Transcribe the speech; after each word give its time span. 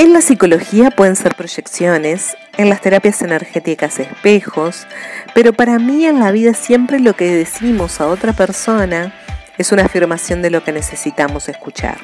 En 0.00 0.14
la 0.14 0.22
psicología 0.22 0.90
pueden 0.90 1.14
ser 1.14 1.34
proyecciones, 1.34 2.34
en 2.56 2.70
las 2.70 2.80
terapias 2.80 3.20
energéticas 3.20 3.98
espejos, 3.98 4.86
pero 5.34 5.52
para 5.52 5.78
mí 5.78 6.06
en 6.06 6.20
la 6.20 6.32
vida 6.32 6.54
siempre 6.54 7.00
lo 7.00 7.14
que 7.14 7.36
decimos 7.36 8.00
a 8.00 8.06
otra 8.06 8.32
persona 8.32 9.12
es 9.58 9.72
una 9.72 9.84
afirmación 9.84 10.40
de 10.40 10.48
lo 10.48 10.64
que 10.64 10.72
necesitamos 10.72 11.50
escuchar. 11.50 11.98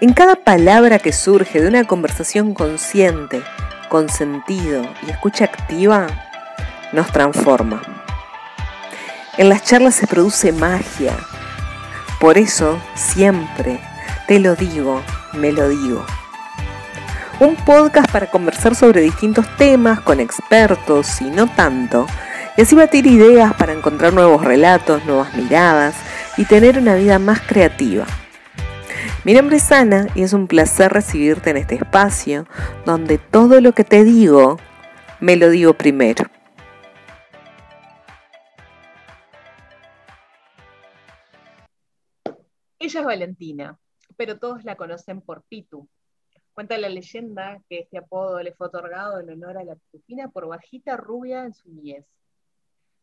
En 0.00 0.14
cada 0.14 0.36
palabra 0.36 0.98
que 0.98 1.12
surge 1.12 1.60
de 1.60 1.68
una 1.68 1.84
conversación 1.84 2.54
consciente, 2.54 3.42
con 3.90 4.08
sentido 4.08 4.82
y 5.06 5.10
escucha 5.10 5.44
activa, 5.44 6.06
nos 6.94 7.12
transforma. 7.12 7.82
En 9.36 9.50
las 9.50 9.64
charlas 9.64 9.96
se 9.96 10.06
produce 10.06 10.50
magia. 10.50 11.14
Por 12.18 12.38
eso, 12.38 12.80
siempre, 12.94 13.78
te 14.26 14.40
lo 14.40 14.56
digo, 14.56 15.02
me 15.34 15.52
lo 15.52 15.68
digo 15.68 16.06
un 17.40 17.56
podcast 17.56 18.12
para 18.12 18.30
conversar 18.30 18.74
sobre 18.74 19.00
distintos 19.00 19.46
temas 19.56 20.00
con 20.00 20.20
expertos 20.20 21.22
y 21.22 21.30
no 21.30 21.46
tanto, 21.54 22.06
y 22.54 22.60
así 22.60 22.76
batir 22.76 23.06
ideas 23.06 23.54
para 23.54 23.72
encontrar 23.72 24.12
nuevos 24.12 24.44
relatos, 24.44 25.06
nuevas 25.06 25.34
miradas 25.34 25.96
y 26.36 26.44
tener 26.44 26.78
una 26.78 26.96
vida 26.96 27.18
más 27.18 27.40
creativa. 27.40 28.04
Mi 29.24 29.32
nombre 29.32 29.56
es 29.56 29.72
Ana 29.72 30.06
y 30.14 30.22
es 30.22 30.34
un 30.34 30.48
placer 30.48 30.92
recibirte 30.92 31.48
en 31.48 31.56
este 31.56 31.76
espacio 31.76 32.46
donde 32.84 33.16
todo 33.16 33.62
lo 33.62 33.72
que 33.72 33.84
te 33.84 34.04
digo, 34.04 34.58
me 35.18 35.36
lo 35.36 35.48
digo 35.48 35.72
primero. 35.72 36.26
Ella 42.78 43.00
es 43.00 43.06
Valentina, 43.06 43.78
pero 44.18 44.38
todos 44.38 44.64
la 44.64 44.76
conocen 44.76 45.22
por 45.22 45.42
Pitu, 45.44 45.88
Cuenta 46.54 46.76
la 46.78 46.88
leyenda 46.88 47.62
que 47.68 47.80
este 47.80 47.98
apodo 47.98 48.42
le 48.42 48.52
fue 48.52 48.66
otorgado 48.66 49.20
en 49.20 49.30
honor 49.30 49.58
a 49.58 49.64
la 49.64 49.76
pitufina 49.76 50.28
por 50.28 50.46
bajita 50.46 50.96
rubia 50.96 51.44
en 51.44 51.54
su 51.54 51.70
niñez. 51.70 52.06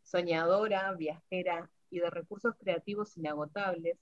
Soñadora, 0.03 0.91
viajera 0.93 1.69
y 1.89 1.99
de 1.99 2.09
recursos 2.09 2.55
creativos 2.57 3.17
inagotables, 3.17 3.97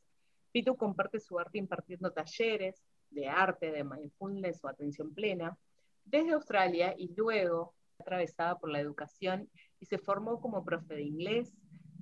Pitu 0.51 0.77
comparte 0.77 1.19
su 1.19 1.37
arte 1.37 1.57
impartiendo 1.57 2.11
talleres 2.11 2.81
de 3.09 3.27
arte, 3.27 3.71
de 3.71 3.83
mindfulness 3.83 4.63
o 4.63 4.69
atención 4.69 5.13
plena 5.13 5.57
desde 6.05 6.31
Australia 6.31 6.95
y 6.97 7.13
luego 7.13 7.73
atravesada 7.99 8.57
por 8.57 8.69
la 8.69 8.79
educación 8.79 9.49
y 9.79 9.85
se 9.85 9.97
formó 9.97 10.39
como 10.39 10.63
profe 10.63 10.95
de 10.95 11.03
inglés, 11.03 11.53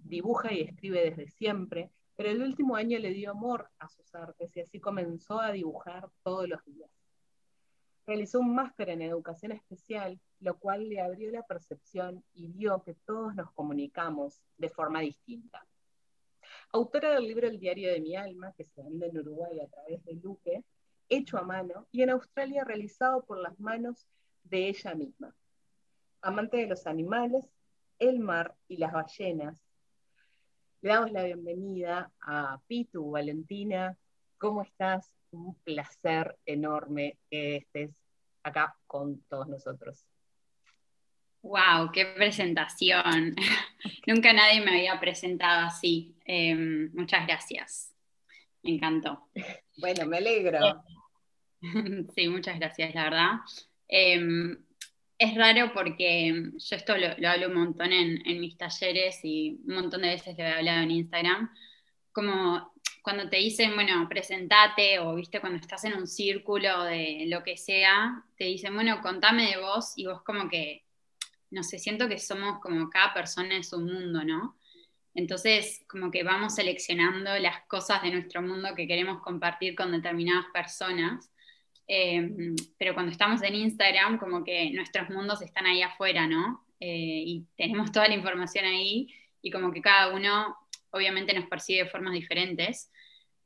dibuja 0.04 0.54
y 0.54 0.62
escribe 0.62 1.10
desde 1.10 1.28
siempre, 1.30 1.90
pero 2.16 2.30
el 2.30 2.42
último 2.44 2.76
año 2.76 3.00
le 3.00 3.10
dio 3.10 3.32
amor 3.32 3.70
a 3.80 3.90
sus 3.90 4.14
artes 4.14 4.56
y 4.56 4.62
así 4.62 4.80
comenzó 4.80 5.40
a 5.40 5.52
dibujar 5.52 6.10
todos 6.24 6.48
los 6.48 6.64
días. 6.66 6.92
Realizó 8.06 8.40
un 8.40 8.54
máster 8.54 8.90
en 8.90 9.02
educación 9.02 9.54
especial, 9.54 10.20
lo 10.40 10.58
cual 10.58 10.90
le 10.90 11.00
abrió 11.00 11.32
la 11.32 11.44
percepción 11.44 12.24
y 12.34 12.48
vio 12.48 12.84
que 12.84 12.96
todos 13.06 13.34
nos 13.36 13.52
comunicamos 13.54 14.42
de 14.58 14.70
forma 14.70 15.00
distinta. 15.00 15.66
Autora 16.74 17.14
del 17.14 17.28
libro 17.28 17.48
El 17.48 17.60
diario 17.60 17.92
de 17.92 18.02
mi 18.02 18.16
alma, 18.16 18.54
que 18.58 18.66
se 18.66 18.82
vende 18.84 19.08
en 19.08 19.20
Uruguay 19.20 19.60
a 19.60 19.68
través 19.68 20.04
de 20.04 20.16
Luque, 20.16 20.64
hecho 21.08 21.38
a 21.38 21.44
mano, 21.44 21.88
y 21.92 22.02
en 22.02 22.10
Australia 22.10 22.64
realizado 22.64 23.24
por 23.24 23.40
las 23.40 23.58
manos 23.60 24.08
de 24.44 24.68
ella 24.68 24.96
misma. 24.96 25.36
Amante 26.22 26.58
de 26.58 26.68
los 26.68 26.88
animales, 26.88 27.46
el 28.00 28.20
mar 28.20 28.56
y 28.68 28.78
las 28.78 28.92
ballenas. 28.92 29.62
Le 30.82 30.90
damos 30.90 31.12
la 31.12 31.24
bienvenida 31.24 32.12
a 32.20 32.60
Pitu, 32.68 33.12
Valentina. 33.12 33.98
¿Cómo 34.44 34.64
estás? 34.64 35.10
un 35.32 35.56
placer 35.64 36.38
enorme 36.46 37.18
que 37.32 37.56
estés 37.56 37.92
acá 38.44 38.76
con 38.86 39.22
todos 39.30 39.48
nosotros. 39.48 40.06
¡Wow! 41.44 41.94
¡Qué 41.94 42.08
presentación! 42.08 43.36
Nunca 44.06 44.34
nadie 44.34 44.60
me 44.60 44.72
había 44.72 45.00
presentado 45.00 45.68
así. 45.68 46.18
Em, 46.26 46.92
muchas 46.94 47.26
gracias. 47.26 47.96
Me 48.64 48.72
encantó. 48.72 49.30
Bueno, 49.78 50.06
me 50.08 50.18
alegro. 50.18 50.60
Sí, 52.14 52.28
muchas 52.28 52.60
gracias, 52.60 52.94
la 52.94 53.04
verdad. 53.06 53.32
Em, 53.88 54.58
es 55.18 55.36
raro 55.36 55.72
porque 55.74 56.52
yo 56.58 56.76
esto 56.76 56.98
lo, 56.98 57.30
hablo 57.30 57.48
un 57.48 57.54
montón 57.54 57.94
en, 57.94 58.22
en, 58.28 58.42
mis 58.42 58.58
talleres 58.58 59.22
y 59.24 59.62
un 59.66 59.76
montón 59.76 60.02
de 60.02 60.10
veces 60.10 60.38
lo 60.38 60.44
he 60.44 60.52
hablado 60.52 60.82
en 60.82 60.92
Instagram. 60.92 61.50
Como 62.12 62.73
cuando 63.04 63.30
te 63.30 63.36
dicen, 63.36 63.76
bueno, 63.76 64.08
presentate, 64.08 64.98
o 65.00 65.14
viste, 65.16 65.42
cuando 65.42 65.60
estás 65.60 65.84
en 65.84 65.94
un 65.94 66.08
círculo 66.08 66.86
de 66.86 67.26
lo 67.28 67.44
que 67.44 67.58
sea, 67.58 68.24
te 68.38 68.46
dicen, 68.46 68.74
bueno, 68.74 69.02
contame 69.02 69.52
de 69.52 69.58
vos, 69.58 69.92
y 69.98 70.06
vos 70.06 70.24
como 70.24 70.48
que, 70.48 70.86
no 71.52 71.64
sé, 71.64 71.80
siento 71.80 72.08
que 72.08 72.18
somos 72.18 72.60
como 72.62 72.90
cada 72.90 73.14
persona 73.14 73.58
es 73.58 73.74
un 73.74 73.86
mundo, 73.86 74.24
¿no? 74.24 74.58
Entonces, 75.14 75.84
como 75.90 76.12
que 76.12 76.24
vamos 76.24 76.56
seleccionando 76.56 77.38
las 77.40 77.64
cosas 77.68 78.02
de 78.04 78.12
nuestro 78.12 78.42
mundo 78.42 78.70
que 78.74 78.88
queremos 78.88 79.22
compartir 79.22 79.76
con 79.76 79.92
determinadas 79.92 80.46
personas. 80.54 81.30
Em, 81.88 82.56
pero 82.78 82.94
cuando 82.94 83.12
estamos 83.12 83.42
en 83.44 83.56
Instagram, 83.56 84.18
como 84.18 84.46
que 84.46 84.72
nuestros 84.72 85.10
mundos 85.10 85.42
están 85.42 85.66
ahí 85.66 85.82
afuera, 85.82 86.26
¿no? 86.26 86.66
Eh, 86.80 87.24
y 87.26 87.46
tenemos 87.58 87.92
toda 87.92 88.08
la 88.08 88.16
información 88.16 88.66
ahí 88.66 89.14
y 89.42 89.52
como 89.52 89.72
que 89.74 89.82
cada 89.82 90.14
uno 90.14 90.56
obviamente 90.94 91.34
nos 91.34 91.50
percibe 91.50 91.84
de 91.84 91.90
formas 91.90 92.14
diferentes, 92.14 92.90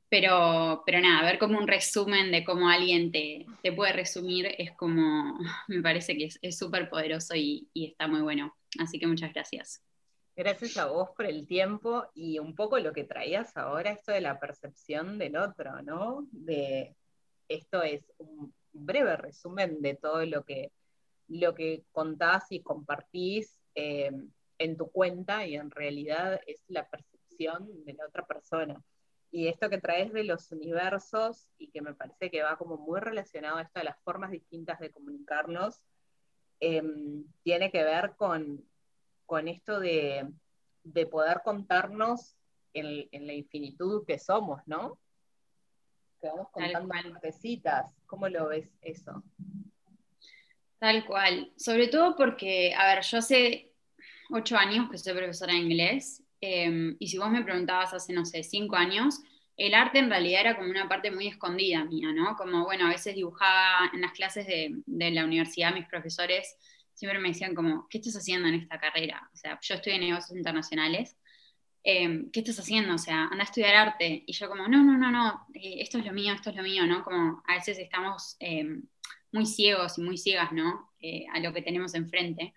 pero, 0.10 0.84
pero 0.86 1.02
nada, 1.02 1.24
ver 1.24 1.40
como 1.40 1.58
un 1.58 1.68
resumen 1.68 2.32
de 2.32 2.44
cómo 2.46 2.70
alguien 2.70 3.12
te, 3.12 3.46
te 3.62 3.74
puede 3.74 3.94
resumir 3.94 4.48
es 4.58 4.72
como, 4.74 5.38
me 5.68 5.82
parece 5.82 6.16
que 6.18 6.30
es 6.42 6.58
súper 6.58 6.90
poderoso 6.90 7.36
y, 7.36 7.68
y 7.74 7.88
está 7.88 8.08
muy 8.08 8.22
bueno. 8.22 8.56
Así 8.80 9.00
que 9.00 9.08
muchas 9.08 9.34
gracias. 9.34 9.84
Gracias 10.36 10.78
a 10.78 10.86
vos 10.86 11.10
por 11.18 11.26
el 11.26 11.48
tiempo 11.48 12.06
y 12.14 12.38
un 12.38 12.54
poco 12.54 12.78
lo 12.78 12.94
que 12.94 13.04
traías 13.04 13.58
ahora, 13.58 13.92
esto 13.92 14.12
de 14.12 14.22
la 14.22 14.40
percepción 14.40 15.18
del 15.18 15.36
otro, 15.36 15.82
¿no? 15.82 16.28
De 16.32 16.96
esto 17.48 17.82
es 17.82 18.04
un 18.20 18.54
breve 18.72 19.18
resumen 19.18 19.82
de 19.82 19.96
todo 19.96 20.24
lo 20.26 20.44
que, 20.44 20.72
lo 21.28 21.56
que 21.56 21.86
contás 21.92 22.46
y 22.52 22.62
compartís 22.62 23.60
eh, 23.74 24.12
en 24.60 24.78
tu 24.78 24.92
cuenta 24.92 25.46
y 25.48 25.56
en 25.56 25.72
realidad 25.72 26.40
es 26.46 26.64
la 26.68 26.88
percepción 26.88 27.17
de 27.38 27.94
la 27.94 28.06
otra 28.06 28.26
persona. 28.26 28.84
Y 29.32 29.48
esto 29.48 29.70
que 29.70 29.80
traes 29.80 30.14
de 30.14 30.24
los 30.24 30.52
universos 30.52 31.48
y 31.58 31.70
que 31.70 31.82
me 31.82 31.94
parece 31.94 32.32
que 32.32 32.44
va 32.44 32.58
como 32.58 32.78
muy 32.78 33.00
relacionado 33.00 33.58
a 33.58 33.62
esto 33.62 33.80
de 33.80 33.86
las 33.86 34.00
formas 34.04 34.32
distintas 34.32 34.80
de 34.80 34.92
comunicarnos, 34.92 35.82
em, 36.60 37.26
tiene 37.44 37.72
que 37.72 37.84
ver 37.84 38.16
con, 38.16 38.66
con 39.26 39.48
esto 39.48 39.80
de, 39.80 40.28
de, 40.84 41.06
poder 41.06 41.42
contarnos 41.44 42.36
en, 42.74 43.08
en, 43.12 43.28
la 43.28 43.34
infinitud 43.34 44.06
que 44.06 44.18
somos, 44.18 44.62
¿no? 44.66 44.98
Que 46.22 46.30
vamos 46.30 46.48
contando 46.52 46.88
partecitas. 46.88 47.94
¿Cómo 48.06 48.30
lo 48.30 48.48
ves 48.48 48.72
eso? 48.82 49.24
Tal 50.80 51.06
cual. 51.06 51.52
Sobre 51.58 51.90
todo 51.90 52.16
porque, 52.16 52.74
a 52.74 52.88
ver, 52.88 53.04
yo 53.04 53.18
hace 53.18 53.72
ocho 54.30 54.56
años 54.58 54.90
que 54.90 54.98
soy 54.98 55.14
profesora 55.14 55.54
de 55.54 55.60
inglés 55.60 56.24
Em, 56.42 56.96
y 57.00 57.08
si 57.08 57.18
vos 57.18 57.32
me 57.32 57.44
preguntabas 57.44 57.94
hace, 57.94 58.14
no 58.14 58.26
sé, 58.26 58.44
cinco 58.44 58.76
años, 58.76 59.22
el 59.58 59.74
arte 59.74 60.00
en 60.00 60.10
realidad 60.10 60.42
era 60.42 60.56
como 60.56 60.70
una 60.70 60.88
parte 60.88 61.12
muy 61.12 61.28
escondida 61.28 61.84
mía, 61.86 62.12
¿no? 62.14 62.36
Como, 62.36 62.64
bueno, 62.66 62.86
a 62.86 62.90
veces 62.90 63.16
dibujaba 63.16 63.90
en 63.94 64.02
las 64.02 64.12
clases 64.12 64.46
de, 64.46 64.76
de 64.86 65.12
la 65.12 65.26
universidad, 65.26 65.74
mis 65.74 65.88
profesores 65.88 66.58
siempre 66.98 67.20
me 67.20 67.30
decían 67.30 67.54
como, 67.54 67.88
¿qué 67.90 68.00
estás 68.00 68.16
haciendo 68.16 68.48
en 68.48 68.56
esta 68.56 68.80
carrera? 68.80 69.30
O 69.32 69.38
sea, 69.38 69.60
yo 69.62 69.76
estoy 69.76 69.94
en 69.94 70.02
negocios 70.02 70.36
internacionales, 70.36 71.16
em, 71.84 72.32
¿qué 72.32 72.40
estás 72.40 72.60
haciendo? 72.60 72.96
O 72.96 72.98
sea, 72.98 73.26
anda 73.26 73.42
a 73.42 73.44
estudiar 73.44 73.76
arte. 73.76 74.24
Y 74.26 74.34
yo 74.34 74.50
como, 74.50 74.68
no, 74.68 74.84
no, 74.84 74.98
no, 74.98 75.12
no, 75.12 75.48
eh, 75.54 75.76
esto 75.80 76.00
es 76.00 76.06
lo 76.06 76.12
mío, 76.12 76.34
esto 76.34 76.50
es 76.50 76.56
lo 76.56 76.64
mío, 76.64 76.88
¿no? 76.88 77.04
Como 77.04 77.44
a 77.48 77.54
veces 77.54 77.78
estamos 77.78 78.36
em, 78.40 78.84
muy 79.32 79.46
ciegos 79.46 80.00
y 80.00 80.02
muy 80.02 80.18
ciegas, 80.18 80.52
¿no? 80.52 80.92
Eh, 81.00 81.28
a 81.32 81.40
lo 81.40 81.54
que 81.54 81.62
tenemos 81.62 81.94
enfrente. 81.94 82.56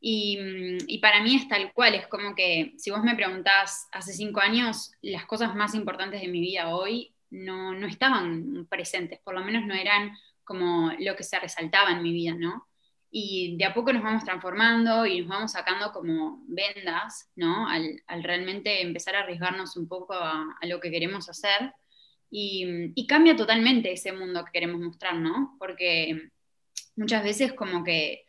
Mm, 0.00 0.78
y, 0.86 0.98
para 0.98 1.22
mí 1.22 1.36
es 1.36 1.48
tal 1.48 1.72
cual, 1.72 1.94
es 1.94 2.06
como 2.06 2.34
que 2.34 2.74
si 2.76 2.90
vos 2.90 3.02
me 3.02 3.16
preguntás 3.16 3.88
hace 3.92 4.12
cinco 4.12 4.40
años, 4.40 4.92
las 5.02 5.26
cosas 5.26 5.54
más 5.54 5.74
importantes 5.74 6.20
de 6.20 6.28
mi 6.28 6.40
vida 6.40 6.74
hoy 6.74 7.14
no, 7.30 7.72
no 7.74 7.86
estaban 7.86 8.66
presentes, 8.68 9.20
por 9.20 9.34
lo 9.34 9.44
menos 9.44 9.66
no 9.66 9.74
eran 9.74 10.12
como 10.44 10.92
lo 10.98 11.16
que 11.16 11.24
se 11.24 11.40
resaltaba 11.40 11.90
en 11.92 12.02
mi 12.02 12.12
vida, 12.12 12.34
¿no? 12.34 12.68
Y 13.10 13.56
de 13.56 13.64
a 13.64 13.74
poco 13.74 13.92
nos 13.92 14.02
vamos 14.02 14.24
transformando 14.24 15.06
y 15.06 15.20
nos 15.20 15.28
vamos 15.28 15.52
sacando 15.52 15.92
como 15.92 16.44
vendas, 16.46 17.30
¿no? 17.34 17.68
Al, 17.68 18.02
al 18.06 18.22
realmente 18.22 18.82
empezar 18.82 19.16
a 19.16 19.20
arriesgarnos 19.20 19.76
un 19.76 19.88
poco 19.88 20.14
a, 20.14 20.56
lo 20.62 20.80
que 20.80 20.90
queremos 20.90 21.28
hacer. 21.28 21.72
Y, 22.30 22.92
y, 22.94 23.06
cambia 23.06 23.36
totalmente 23.36 23.92
ese 23.92 24.12
mundo 24.12 24.44
que 24.44 24.52
queremos 24.52 24.80
mostrar, 24.80 25.14
¿no? 25.16 25.56
Porque 25.58 26.30
muchas 26.96 27.22
veces 27.22 27.52
como 27.52 27.84
que 27.84 28.26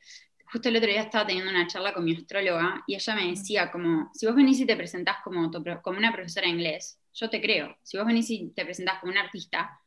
justo 0.51 0.69
el 0.69 0.77
otro 0.77 0.89
día 0.89 1.01
estaba 1.01 1.27
teniendo 1.27 1.51
una 1.51 1.67
charla 1.67 1.93
con 1.93 2.05
mi 2.05 2.15
astróloga 2.15 2.83
y 2.87 2.95
ella 2.95 3.15
me 3.15 3.27
decía 3.27 3.71
como, 3.71 4.09
si 4.13 4.25
vos 4.25 4.35
venís 4.35 4.59
y 4.59 4.65
te 4.65 4.75
presentás 4.75 5.17
como, 5.23 5.51
como 5.81 5.97
una 5.97 6.13
profesora 6.13 6.47
de 6.47 6.53
inglés, 6.53 6.99
yo 7.13 7.29
te 7.29 7.41
creo. 7.41 7.77
Si 7.83 7.97
vos 7.97 8.05
venís 8.05 8.29
y 8.29 8.49
te 8.49 8.63
presentás 8.63 8.99
como 8.99 9.11
un 9.11 9.17
artista, 9.17 9.79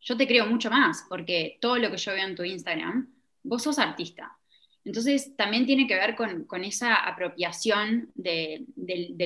yo 0.00 0.16
te 0.16 0.26
creo 0.26 0.46
mucho 0.46 0.70
más, 0.70 1.04
porque 1.08 1.58
todo 1.60 1.78
lo 1.78 1.90
que 1.90 1.96
yo 1.96 2.12
veo 2.12 2.26
en 2.26 2.34
tu 2.34 2.44
Instagram, 2.44 3.12
vos 3.42 3.62
sos 3.62 3.78
artista. 3.78 4.36
Entonces, 4.84 5.36
también 5.36 5.66
tiene 5.66 5.88
que 5.88 5.96
ver 5.96 6.14
con, 6.14 6.64
esa 6.64 6.94
apropiación 6.94 8.12
de, 8.14 8.64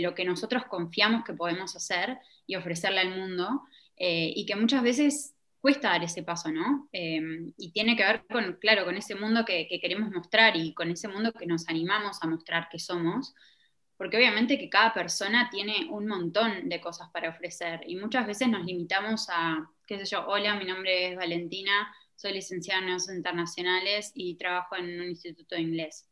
lo 0.00 0.14
que 0.14 0.24
nosotros 0.24 0.64
confiamos 0.64 1.22
que 1.22 1.34
podemos 1.34 1.76
hacer 1.76 2.18
y 2.46 2.56
ofrecerle 2.56 3.00
al 3.00 3.10
mundo, 3.10 3.64
eh, 3.96 4.32
y 4.34 4.46
que 4.46 4.56
muchas 4.56 4.82
veces 4.82 5.34
cuesta 5.60 5.90
dar 5.90 6.04
ese 6.04 6.22
paso, 6.22 6.50
¿no? 6.50 6.88
Em, 6.92 7.52
y 7.58 7.72
tiene 7.72 7.96
que 7.96 8.04
ver 8.04 8.24
con, 8.26 8.54
claro, 8.60 8.84
con 8.84 8.96
ese 8.96 9.14
mundo 9.14 9.44
que, 9.44 9.68
queremos 9.80 10.10
mostrar 10.10 10.56
y 10.56 10.74
con 10.74 10.90
ese 10.90 11.08
mundo 11.08 11.32
que 11.32 11.46
nos 11.46 11.68
animamos 11.68 12.22
a 12.22 12.26
mostrar 12.26 12.68
que 12.70 12.78
somos, 12.78 13.34
porque 13.96 14.16
obviamente 14.16 14.58
que 14.58 14.70
cada 14.70 14.94
persona 14.94 15.50
tiene 15.50 15.86
un 15.90 16.06
montón 16.06 16.68
de 16.68 16.80
cosas 16.80 17.10
para 17.10 17.28
ofrecer 17.28 17.82
y 17.86 17.96
muchas 17.96 18.26
veces 18.26 18.48
nos 18.48 18.64
limitamos 18.64 19.28
a, 19.30 19.70
qué 19.86 19.98
sé 19.98 20.06
yo, 20.06 20.26
hola, 20.26 20.54
mi 20.54 20.64
nombre 20.64 21.10
es 21.10 21.16
Valentina, 21.16 21.94
soy 22.16 22.32
licenciada 22.32 22.80
en 22.80 22.86
negocios 22.86 23.16
internacionales 23.16 24.12
y 24.14 24.36
trabajo 24.36 24.76
en 24.76 25.00
un 25.00 25.08
instituto 25.08 25.54
de 25.54 25.62
inglés. 25.62 26.06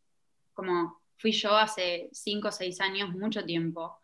Como 0.53 1.01
fui 1.17 1.33
yo 1.33 1.57
hace 1.57 2.09
cinco 2.13 2.49
o 2.49 2.53
seis 2.53 2.81
años, 2.81 3.15
mucho 3.15 3.45
tiempo. 3.45 3.99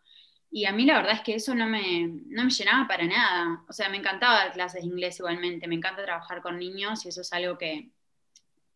Y 0.55 0.63
a 0.63 0.71
mí 0.71 0.85
la 0.85 0.95
verdad 0.95 1.15
es 1.15 1.19
que 1.19 1.35
eso 1.35 1.53
no 1.53 1.67
me, 1.67 2.07
no 2.27 2.45
me 2.45 2.49
llenaba 2.49 2.87
para 2.87 3.05
nada. 3.05 3.61
O 3.67 3.73
sea, 3.73 3.89
me 3.89 3.97
encantaba 3.97 4.35
dar 4.35 4.53
clases 4.53 4.83
de 4.83 4.87
inglés 4.87 5.19
igualmente, 5.19 5.67
me 5.67 5.75
encanta 5.75 6.01
trabajar 6.05 6.41
con 6.41 6.57
niños 6.57 7.05
y 7.05 7.09
eso 7.09 7.19
es 7.19 7.33
algo 7.33 7.57
que, 7.57 7.89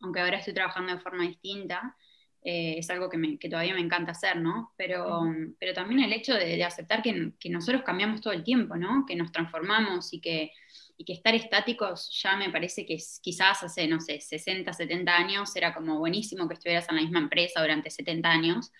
aunque 0.01 0.19
ahora 0.19 0.39
estoy 0.39 0.53
trabajando 0.53 0.93
de 0.93 0.99
forma 0.99 1.23
distinta, 1.23 1.95
eh, 2.43 2.75
es 2.79 2.89
algo 2.89 3.09
que, 3.09 3.17
me, 3.17 3.39
que, 3.39 3.47
todavía 3.47 3.73
me 3.75 3.79
encanta 3.79 4.11
hacer, 4.11 4.35
¿no? 4.35 4.73
Pero, 4.75 5.23
pero 5.57 5.73
también 5.73 6.01
el 6.01 6.11
hecho 6.11 6.33
de, 6.33 6.57
de 6.57 6.63
aceptar 6.65 7.01
que, 7.01 7.31
que, 7.39 7.49
nosotros 7.49 7.83
cambiamos 7.83 8.19
todo 8.19 8.33
el 8.33 8.43
tiempo, 8.43 8.75
¿no? 8.75 9.05
Que 9.07 9.15
nos 9.15 9.31
transformamos 9.31 10.11
y 10.11 10.19
que 10.19 10.51
y 10.97 11.05
que 11.05 11.13
estar 11.13 11.33
estáticos 11.33 12.11
ya 12.21 12.35
me 12.35 12.49
parece 12.49 12.85
que 12.85 12.97
quizás 13.21 13.63
hace, 13.63 13.87
no 13.87 14.01
sé, 14.01 14.19
60, 14.19 14.73
70 14.73 15.15
años 15.15 15.55
era 15.55 15.73
como 15.73 15.97
buenísimo 15.97 16.45
que 16.49 16.55
estuvieras 16.55 16.89
en 16.89 16.97
la 16.97 17.01
misma 17.03 17.19
empresa 17.19 17.61
durante 17.61 17.89
70 17.89 18.29
años. 18.29 18.73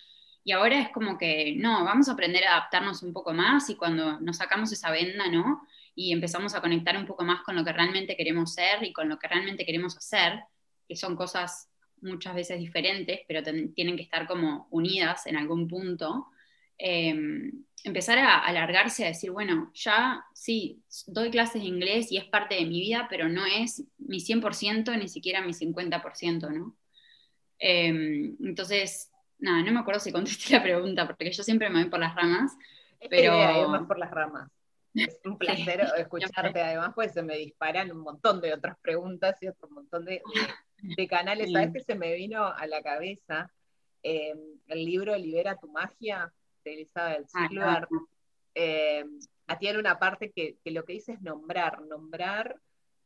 Y 0.50 0.52
ahora 0.52 0.80
es 0.80 0.90
como 0.90 1.16
que, 1.16 1.54
no, 1.58 1.86
vamos 1.86 2.10
a 2.10 2.14
aprender 2.14 2.44
a 2.44 2.54
adaptarnos 2.54 3.04
un 3.04 3.14
poco 3.14 3.34
más 3.36 3.70
y 3.70 3.76
cuando 3.76 4.20
nos 4.20 4.38
sacamos 4.38 4.72
esa 4.72 4.90
venda, 4.90 5.30
¿no? 5.30 5.62
Y 5.94 6.12
empezamos 6.12 6.56
a 6.56 6.62
conectar 6.62 6.98
un 6.98 7.06
poco 7.06 7.24
más 7.24 7.44
con 7.44 7.56
lo 7.56 7.64
que 7.64 7.72
realmente 7.72 8.18
queremos 8.18 8.56
ser 8.56 8.84
y 8.84 8.92
con 8.92 9.08
lo 9.08 9.20
que 9.20 9.28
realmente 9.28 9.64
queremos 9.64 9.96
hacer, 9.96 10.40
que 10.88 10.96
son 10.96 11.16
cosas 11.16 11.70
muchas 12.02 12.34
veces 12.34 12.58
diferentes, 12.58 13.20
pero 13.28 13.44
tienen 13.44 13.96
que 13.96 14.02
estar 14.02 14.26
como 14.26 14.68
unidas 14.72 15.28
en 15.28 15.38
algún 15.38 15.68
punto. 15.68 16.30
Em, 16.80 17.66
empezar 17.84 18.18
a 18.18 18.40
alargarse 18.40 19.06
a 19.06 19.10
decir, 19.10 19.30
bueno, 19.30 19.70
ya 19.76 20.26
sí, 20.34 20.82
doy 21.06 21.30
clases 21.30 21.62
de 21.62 21.68
inglés 21.68 22.12
y 22.12 22.18
es 22.18 22.26
parte 22.26 22.56
de 22.56 22.66
mi 22.66 22.80
vida, 22.80 23.06
pero 23.08 23.30
no 23.30 23.46
es 23.46 23.84
mi 24.00 24.20
100% 24.20 24.98
ni 24.98 25.10
siquiera 25.10 25.44
mi 25.44 25.54
50%, 25.54 26.50
¿no? 26.50 26.76
Em, 27.60 28.36
entonces, 28.44 29.12
nada, 29.40 29.64
no 29.64 29.72
me 29.72 29.80
acuerdo 29.80 30.00
si 30.00 30.12
contesté 30.12 30.54
la 30.54 30.64
pregunta, 30.64 31.08
porque 31.08 31.32
yo 31.32 31.44
siempre 31.44 31.70
me 31.70 31.82
voy 31.82 31.90
por 31.90 32.00
las 32.00 32.16
ramas, 32.16 32.56
pero... 33.10 33.68
más 33.70 33.88
por 33.88 33.98
las 33.98 34.12
ramas. 34.12 34.50
Es 34.94 35.20
un 35.26 35.38
placer 35.40 35.86
escucharte, 35.98 36.62
además, 36.62 36.92
pues 36.96 37.14
se 37.14 37.24
me 37.24 37.38
disparan 37.38 37.92
un 37.92 38.00
montón 38.00 38.42
de 38.42 38.54
otras 38.54 38.78
preguntas 38.80 39.38
y 39.42 39.48
otro 39.48 39.70
montón 39.70 40.06
de, 40.06 40.22
canales. 41.10 41.52
¿Sabes 41.52 41.74
que 41.74 41.80
se 41.82 41.96
me 41.96 42.14
vino 42.16 42.46
a 42.46 42.66
la 42.68 42.82
cabeza? 42.82 43.52
Em, 44.02 44.38
el 44.68 44.86
libro 44.86 45.16
Libera 45.16 45.58
tu 45.58 45.68
magia, 45.68 46.32
de 46.64 46.74
Elizabeth 46.74 47.28
Silver, 47.28 47.88
eh, 48.56 49.06
tiene 49.60 49.80
una 49.80 49.98
parte 50.00 50.32
que, 50.32 50.58
lo 50.66 50.86
que 50.86 50.94
dice 50.94 51.14
es 51.14 51.22
nombrar, 51.22 51.82
nombrar 51.82 52.56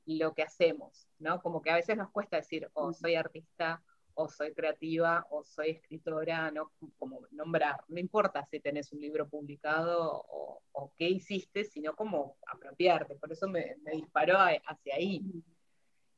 lo 0.06 0.34
que 0.34 0.44
hacemos, 0.44 1.08
¿no? 1.20 1.42
Como 1.42 1.62
que 1.62 1.70
a 1.70 1.76
veces 1.76 1.98
nos 1.98 2.12
cuesta 2.12 2.38
decir, 2.38 2.70
oh, 2.74 2.92
soy 2.94 3.16
artista, 3.16 3.82
o 4.16 4.28
soy 4.30 4.54
creativa, 4.54 5.26
o 5.30 5.44
soy 5.44 5.72
escritora, 5.72 6.52
¿no? 6.52 6.72
Como 6.98 7.22
nombrar, 7.32 7.84
no 7.88 8.00
importa 8.00 8.46
si 8.46 8.60
tenés 8.60 8.92
un 8.92 9.02
libro 9.02 9.28
publicado 9.28 10.26
o, 10.30 10.62
qué 10.98 11.10
hiciste, 11.10 11.64
sino 11.64 11.96
como 11.96 12.38
apropiarte, 12.46 13.16
por 13.16 13.32
eso 13.32 13.48
me, 13.48 13.78
disparó 13.94 14.38
hacia 14.38 14.96
ahí. 14.96 15.22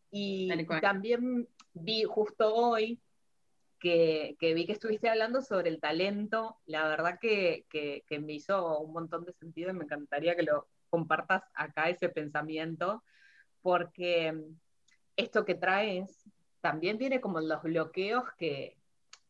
Y 0.10 0.50
también 0.82 1.48
vi 1.74 2.04
justo 2.04 2.54
hoy 2.54 3.00
que, 3.80 4.36
vi 4.40 4.66
que 4.66 4.72
estuviste 4.72 5.10
hablando 5.10 5.42
sobre 5.42 5.70
el 5.70 5.80
talento. 5.80 6.58
La 6.66 6.88
verdad 6.88 7.20
que, 7.22 7.66
me 8.10 8.34
hizo 8.34 8.80
un 8.80 8.94
montón 8.94 9.26
de 9.26 9.34
sentido 9.34 9.70
y 9.70 9.74
me 9.74 9.84
encantaría 9.84 10.36
que 10.36 10.44
lo 10.44 10.68
compartas 10.90 11.44
acá 11.54 11.90
ese 11.90 12.10
pensamiento, 12.10 13.04
porque 13.62 14.34
esto 15.16 15.46
que 15.46 15.56
traes 15.56 16.24
también 16.66 16.98
tiene 16.98 17.22
como 17.22 17.40
los 17.42 17.62
bloqueos 17.62 18.24
que, 18.40 18.76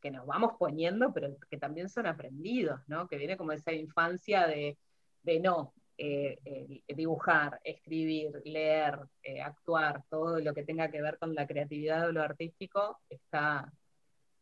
nos 0.10 0.26
vamos 0.26 0.54
poniendo, 0.58 1.12
pero 1.12 1.36
que 1.50 1.58
también 1.58 1.90
son 1.90 2.06
aprendidos, 2.06 2.80
¿no? 2.88 3.10
Que 3.10 3.18
viene 3.18 3.36
como 3.36 3.52
esa 3.52 3.74
infancia 3.74 4.48
de, 4.48 4.78
no, 5.42 5.74
eh, 5.98 6.82
dibujar, 6.88 7.60
escribir, 7.66 8.42
leer, 8.46 9.00
eh, 9.22 9.42
actuar, 9.42 10.04
todo 10.10 10.40
lo 10.40 10.54
que 10.54 10.64
tenga 10.64 10.90
que 10.90 11.02
ver 11.02 11.18
con 11.18 11.36
la 11.36 11.46
creatividad 11.46 12.08
o 12.08 12.14
lo 12.14 12.22
artístico 12.22 13.00
está, 13.10 13.70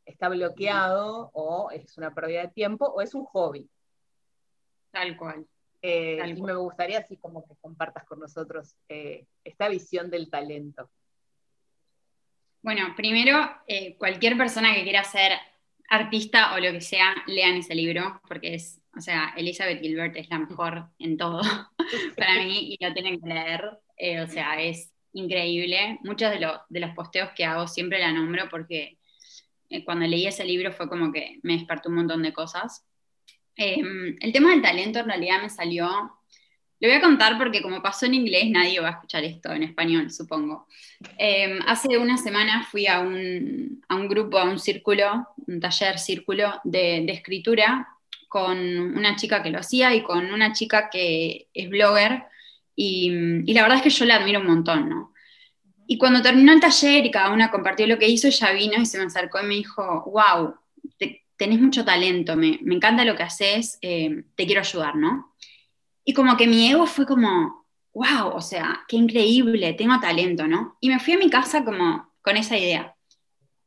está 0.06 0.30
bloqueado 0.30 1.32
o 1.34 1.72
es 1.72 1.98
una 1.98 2.14
pérdida 2.14 2.42
de 2.42 2.50
tiempo 2.50 2.86
o 2.86 3.02
es 3.02 3.16
un 3.16 3.26
hobby. 3.26 3.68
Tal 4.92 5.18
cual. 5.18 5.48
Eh, 5.82 6.22
y 6.28 6.42
me 6.44 6.54
gustaría 6.54 7.00
así 7.00 7.18
como 7.18 7.44
que 7.44 7.56
compartas 7.56 8.06
con 8.06 8.20
nosotros 8.20 8.76
esta 8.88 9.68
visión 9.68 10.12
del 10.12 10.30
talento. 10.30 10.92
Bueno, 12.64 12.94
primero, 12.96 13.52
eh, 13.68 13.96
cualquier 13.98 14.36
persona 14.38 14.74
que 14.74 14.84
quiera 14.84 15.04
ser 15.04 15.34
artista 15.90 16.56
o 16.56 16.60
lo 16.60 16.72
que 16.72 16.82
sea, 16.82 17.14
lean 17.28 17.58
ese 17.58 17.76
libro, 17.76 18.20
porque 18.28 18.56
es, 18.56 18.82
o 18.98 19.02
sea, 19.02 19.34
Elizabeth 19.38 19.82
Gilbert 19.82 20.16
es 20.16 20.30
la 20.30 20.40
mejor 20.40 20.88
en 20.98 21.18
todo 21.18 21.42
para 22.18 22.36
mí 22.36 22.74
y 22.74 22.84
lo 22.84 22.94
tienen 22.94 23.22
que 23.22 23.28
leer. 23.28 23.66
o 24.24 24.28
sea, 24.28 24.60
es 24.60 24.92
increíble. 25.14 26.00
Muchos 26.04 26.32
de, 26.32 26.48
de 26.70 26.80
los 26.80 26.92
posteos 26.96 27.30
que 27.36 27.46
hago 27.46 27.68
siempre 27.68 28.00
la 28.00 28.12
nombro 28.12 28.50
porque 28.50 28.98
eh, 29.74 29.84
cuando 29.84 30.06
leí 30.06 30.28
ese 30.28 30.46
libro 30.46 30.72
fue 30.72 30.88
como 30.88 31.12
que 31.12 31.40
me 31.42 31.54
despertó 31.54 31.90
un 31.90 31.96
montón 31.96 32.22
de 32.22 32.32
cosas. 32.32 32.86
Em, 33.56 34.16
el 34.20 34.32
tema 34.32 34.52
del 34.52 34.62
talento 34.62 35.00
en 35.00 35.08
realidad 35.08 35.42
me 35.42 35.50
salió, 35.50 35.90
lo 36.84 36.90
voy 36.90 36.98
a 36.98 37.02
contar 37.02 37.38
porque 37.38 37.62
como 37.62 37.82
pasó 37.82 38.08
en 38.08 38.14
inglés 38.14 38.50
nadie 38.50 38.82
va 38.82 38.90
a 38.90 38.92
escuchar 38.92 39.24
esto 39.24 39.54
en 39.54 39.64
español, 39.64 40.12
supongo. 40.12 40.68
Em, 41.18 41.58
hace 41.66 41.98
una 41.98 42.18
semana 42.18 42.68
fui 42.70 42.88
a 42.88 43.00
un, 43.00 43.82
a 43.88 43.96
un, 43.96 44.10
grupo, 44.10 44.38
a 44.38 44.44
un 44.44 44.60
círculo, 44.60 45.30
un 45.48 45.62
taller 45.62 45.98
círculo 45.98 46.60
de, 46.66 47.06
escritura 47.06 47.88
con 48.28 48.58
una 48.58 49.16
chica 49.16 49.42
que 49.42 49.50
lo 49.50 49.60
hacía 49.60 49.96
y 49.96 50.04
con 50.04 50.34
una 50.34 50.52
chica 50.52 50.90
que 50.90 51.48
es 51.54 51.70
blogger 51.70 52.24
y, 52.76 53.10
la 53.54 53.62
verdad 53.62 53.78
es 53.78 53.84
que 53.84 53.90
yo 53.90 54.04
la 54.04 54.18
admiro 54.18 54.42
un 54.42 54.48
montón, 54.48 54.90
¿no? 54.90 55.14
Y 55.88 55.98
cuando 55.98 56.22
terminó 56.22 56.52
el 56.52 56.60
taller 56.60 57.06
y 57.06 57.12
cada 57.12 57.32
una 57.32 57.50
compartió 57.50 57.88
lo 57.88 57.98
que 57.98 58.10
hizo, 58.10 58.28
ella 58.28 58.52
vino 58.52 58.82
y 58.82 58.86
se 58.86 58.98
me 58.98 59.06
acercó 59.06 59.40
y 59.40 59.46
me 59.46 59.56
dijo, 59.56 60.04
wow, 60.12 60.56
tenés 61.38 61.62
mucho 61.62 61.86
talento, 61.86 62.36
me, 62.36 62.60
me, 62.62 62.76
encanta 62.76 63.06
lo 63.06 63.16
que 63.16 63.24
haces, 63.24 63.80
eh, 63.82 64.26
te 64.36 64.46
quiero 64.46 64.60
ayudar, 64.60 64.98
¿no? 64.98 65.33
Y 66.06 66.14
como 66.14 66.36
que 66.38 66.48
mi 66.48 66.70
ego 66.70 66.86
fue 66.86 67.06
como, 67.06 67.66
wow, 67.94 68.30
o 68.34 68.42
sea, 68.42 68.84
qué 68.88 68.98
increíble, 68.98 69.74
tengo 69.74 70.00
talento, 70.00 70.48
¿no? 70.48 70.78
Y 70.80 70.90
me 70.90 71.00
fui 71.00 71.14
a 71.14 71.18
mi 71.18 71.30
casa 71.30 71.64
como 71.64 72.14
con 72.22 72.38
esa 72.38 72.58
idea. 72.58 72.96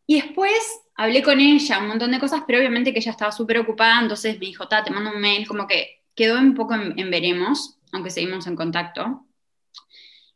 Y 0.07 0.21
después 0.21 0.59
hablé 0.95 1.23
con 1.23 1.41
ella 1.41 1.79
un 1.79 1.89
montón 1.89 2.13
de 2.13 2.21
cosas, 2.21 2.43
pero 2.47 2.59
obviamente 2.59 2.93
que 2.93 3.01
ella 3.01 3.11
estaba 3.11 3.33
súper 3.33 3.59
ocupada, 3.59 4.01
entonces 4.01 4.39
me 4.39 4.47
dijo, 4.47 4.69
ta, 4.69 4.85
te 4.85 4.91
mando 4.91 5.11
un 5.11 5.21
mail, 5.21 5.47
como 5.47 5.67
que 5.67 6.03
quedó 6.15 6.39
un 6.39 6.55
poco 6.55 6.75
en 6.75 7.11
veremos, 7.11 7.79
aunque 7.93 8.11
seguimos 8.11 8.47
en 8.47 8.57
contacto. 8.57 9.27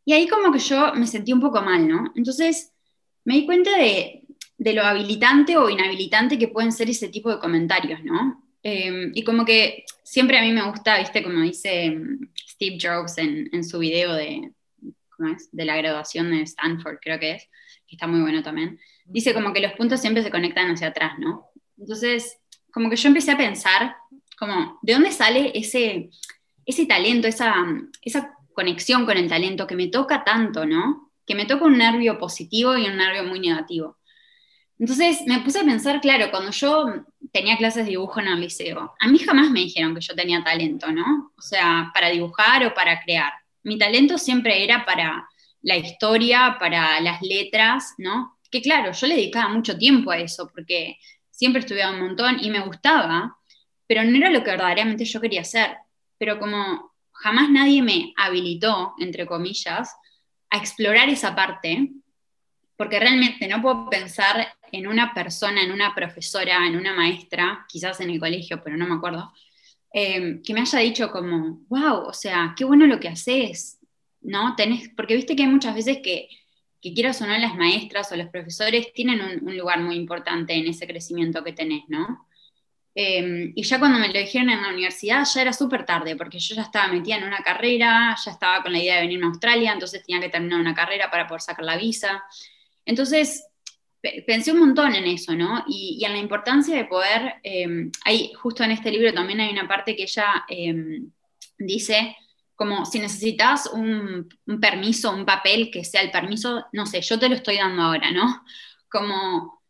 Y 0.05 0.13
ahí 0.13 0.27
como 0.27 0.51
que 0.51 0.59
yo 0.59 0.93
me 0.95 1.07
sentí 1.07 1.31
un 1.33 1.41
poco 1.41 1.61
mal, 1.61 1.87
¿no? 1.87 2.11
Entonces 2.15 2.73
me 3.23 3.35
di 3.35 3.45
cuenta 3.45 3.71
de, 3.77 4.25
lo 4.57 4.83
habilitante 4.83 5.57
o 5.57 5.69
inhabilitante 5.69 6.37
que 6.37 6.47
pueden 6.47 6.71
ser 6.71 6.89
ese 6.89 7.09
tipo 7.09 7.29
de 7.29 7.39
comentarios, 7.39 8.03
¿no? 8.03 8.43
Em, 8.63 9.11
y 9.15 9.23
como 9.23 9.43
que 9.43 9.85
siempre 10.03 10.37
a 10.37 10.41
mí 10.41 10.51
me 10.51 10.69
gusta, 10.69 10.99
viste, 10.99 11.23
como 11.23 11.41
dice 11.41 11.85
em, 11.85 12.19
Steve 12.47 12.77
Jobs 12.79 13.17
en, 13.17 13.63
su 13.63 13.79
video 13.79 14.13
de, 14.13 14.51
¿cómo 15.09 15.29
es? 15.33 15.49
de 15.51 15.65
la 15.65 15.75
graduación 15.77 16.31
de 16.31 16.43
Stanford, 16.43 16.99
creo 17.01 17.19
que 17.19 17.31
es, 17.31 17.49
que 17.87 17.95
está 17.95 18.07
muy 18.07 18.21
bueno 18.21 18.43
también, 18.43 18.79
dice 19.05 19.33
como 19.33 19.51
que 19.51 19.61
los 19.61 19.73
puntos 19.73 19.99
siempre 19.99 20.21
se 20.23 20.29
conectan 20.29 20.69
hacia 20.69 20.87
atrás, 20.87 21.13
¿no? 21.17 21.47
Entonces, 21.77 22.37
como 22.71 22.89
que 22.89 22.95
yo 22.95 23.07
empecé 23.07 23.31
a 23.31 23.37
pensar, 23.37 23.95
como, 24.37 24.79
¿de 24.83 24.93
dónde 24.93 25.11
sale 25.11 25.51
ese, 25.55 26.11
ese 26.65 26.85
talento, 26.85 27.27
esa, 27.27 27.55
esa 28.03 28.37
conexión 28.53 29.05
con 29.05 29.17
el 29.17 29.27
talento 29.27 29.65
que 29.65 29.75
me 29.75 29.87
toca 29.87 30.23
tanto, 30.23 30.65
¿no? 30.65 31.11
Que 31.25 31.33
me 31.33 31.45
toca 31.45 31.65
un 31.65 31.77
nervio 31.77 32.19
positivo 32.19 32.77
y 32.77 32.85
un 32.85 32.97
nervio 32.97 33.23
muy 33.23 33.39
negativo. 33.39 33.97
Entonces 34.81 35.21
me 35.27 35.41
puse 35.41 35.59
a 35.59 35.63
pensar, 35.63 36.01
claro, 36.01 36.31
cuando 36.31 36.49
yo 36.49 37.05
tenía 37.31 37.55
clases 37.55 37.85
de 37.85 37.91
dibujo 37.91 38.19
en 38.19 38.29
el 38.29 38.41
liceo, 38.41 38.95
a 38.99 39.07
mí 39.09 39.19
jamás 39.19 39.51
me 39.51 39.59
dijeron 39.59 39.93
que 39.93 40.01
yo 40.01 40.15
tenía 40.15 40.43
talento, 40.43 40.91
¿no? 40.91 41.31
O 41.37 41.41
sea, 41.41 41.91
para 41.93 42.09
dibujar 42.09 42.65
o 42.65 42.73
para 42.73 42.99
crear. 42.99 43.31
Mi 43.61 43.77
talento 43.77 44.17
siempre 44.17 44.63
era 44.63 44.83
para 44.83 45.29
la 45.61 45.77
historia, 45.77 46.57
para 46.59 46.99
las 46.99 47.21
letras, 47.21 47.93
¿no? 47.99 48.39
Que 48.49 48.59
claro, 48.59 48.91
yo 48.91 49.05
le 49.05 49.17
dedicaba 49.17 49.49
mucho 49.49 49.77
tiempo 49.77 50.09
a 50.09 50.17
eso, 50.17 50.49
porque 50.51 50.97
siempre 51.29 51.59
estudiaba 51.59 51.93
un 51.93 52.01
montón 52.01 52.43
y 52.43 52.49
me 52.49 52.61
gustaba, 52.61 53.37
pero 53.85 54.03
no 54.03 54.17
era 54.17 54.31
lo 54.31 54.43
que 54.43 54.49
verdaderamente 54.49 55.05
yo 55.05 55.21
quería 55.21 55.41
hacer. 55.41 55.77
Pero 56.17 56.39
como 56.39 56.91
jamás 57.11 57.51
nadie 57.51 57.83
me 57.83 58.13
habilitó, 58.17 58.95
entre 58.97 59.27
comillas, 59.27 59.95
a 60.49 60.57
explorar 60.57 61.07
esa 61.07 61.35
parte, 61.35 61.91
porque 62.75 62.99
realmente 62.99 63.47
no 63.47 63.61
puedo 63.61 63.87
pensar 63.87 64.51
en 64.71 64.87
una 64.87 65.13
persona, 65.13 65.63
en 65.63 65.71
una 65.71 65.93
profesora, 65.93 66.65
en 66.67 66.75
una 66.75 66.93
maestra, 66.93 67.65
quizás 67.67 67.99
en 67.99 68.09
el 68.09 68.19
colegio, 68.19 68.61
pero 68.63 68.77
no 68.77 68.87
me 68.87 68.95
acuerdo, 68.95 69.31
eh, 69.93 70.41
que 70.43 70.53
me 70.53 70.61
haya 70.61 70.79
dicho 70.79 71.11
como, 71.11 71.61
wow, 71.67 72.07
o 72.07 72.13
sea, 72.13 72.53
qué 72.55 72.63
bueno 72.63 72.87
lo 72.87 72.99
que 72.99 73.09
haces, 73.09 73.79
¿no? 74.21 74.55
Tenés, 74.55 74.89
porque 74.95 75.15
viste 75.15 75.35
que 75.35 75.43
hay 75.43 75.49
muchas 75.49 75.75
veces 75.75 75.99
que, 76.01 76.29
que 76.81 76.93
quieras 76.93 77.21
o 77.21 77.27
no 77.27 77.37
las 77.37 77.55
maestras 77.55 78.11
o 78.11 78.15
los 78.15 78.29
profesores 78.29 78.93
tienen 78.93 79.21
un, 79.43 79.57
lugar 79.57 79.81
muy 79.81 79.95
importante 79.95 80.53
en 80.53 80.67
ese 80.67 80.87
crecimiento 80.87 81.43
que 81.43 81.53
tenés, 81.53 81.83
¿no? 81.87 82.27
Eh, 82.95 83.53
y 83.55 83.63
ya 83.63 83.79
cuando 83.79 83.99
me 83.99 84.09
lo 84.09 84.19
dijeron 84.19 84.49
en 84.49 84.61
la 84.61 84.69
universidad 84.69 85.25
ya 85.25 85.41
era 85.41 85.53
súper 85.53 85.85
tarde, 85.85 86.15
porque 86.15 86.39
yo 86.39 86.55
ya 86.55 86.63
estaba 86.63 86.91
metida 86.91 87.17
en 87.17 87.23
una 87.23 87.41
carrera, 87.43 88.15
ya 88.23 88.31
estaba 88.31 88.61
con 88.63 88.71
la 88.71 88.79
idea 88.79 88.95
de 88.95 89.01
venirme 89.01 89.25
a 89.25 89.29
Australia, 89.29 89.73
entonces 89.73 90.03
tenía 90.05 90.21
que 90.21 90.29
terminar 90.29 90.59
una 90.59 90.73
carrera 90.73 91.09
para 91.09 91.27
poder 91.27 91.41
sacar 91.41 91.63
la 91.63 91.77
visa. 91.77 92.23
Entonces, 92.85 93.45
pensé 94.25 94.51
un 94.51 94.59
montón 94.59 94.95
en 94.95 95.05
eso, 95.05 95.33
¿no? 95.35 95.63
Y, 95.67 96.03
en 96.03 96.13
la 96.13 96.19
importancia 96.19 96.75
de 96.75 96.85
poder, 96.85 97.35
eh, 97.43 97.91
justo 98.35 98.63
en 98.63 98.71
este 98.71 98.91
libro 98.91 99.13
también 99.13 99.39
hay 99.39 99.51
una 99.51 99.67
parte 99.67 99.95
que 99.95 100.03
ella 100.03 100.45
eh, 100.49 101.01
dice, 101.57 102.15
como 102.55 102.85
si 102.85 102.99
necesitas 102.99 103.67
un, 103.73 104.29
permiso, 104.59 105.11
un 105.11 105.25
papel 105.25 105.69
que 105.71 105.83
sea 105.83 106.01
el 106.01 106.11
permiso, 106.11 106.65
no 106.73 106.85
sé, 106.85 107.01
yo 107.01 107.19
te 107.19 107.29
lo 107.29 107.35
estoy 107.35 107.57
dando 107.57 107.83
ahora, 107.83 108.11
¿no? 108.11 108.43
Como 108.89 109.61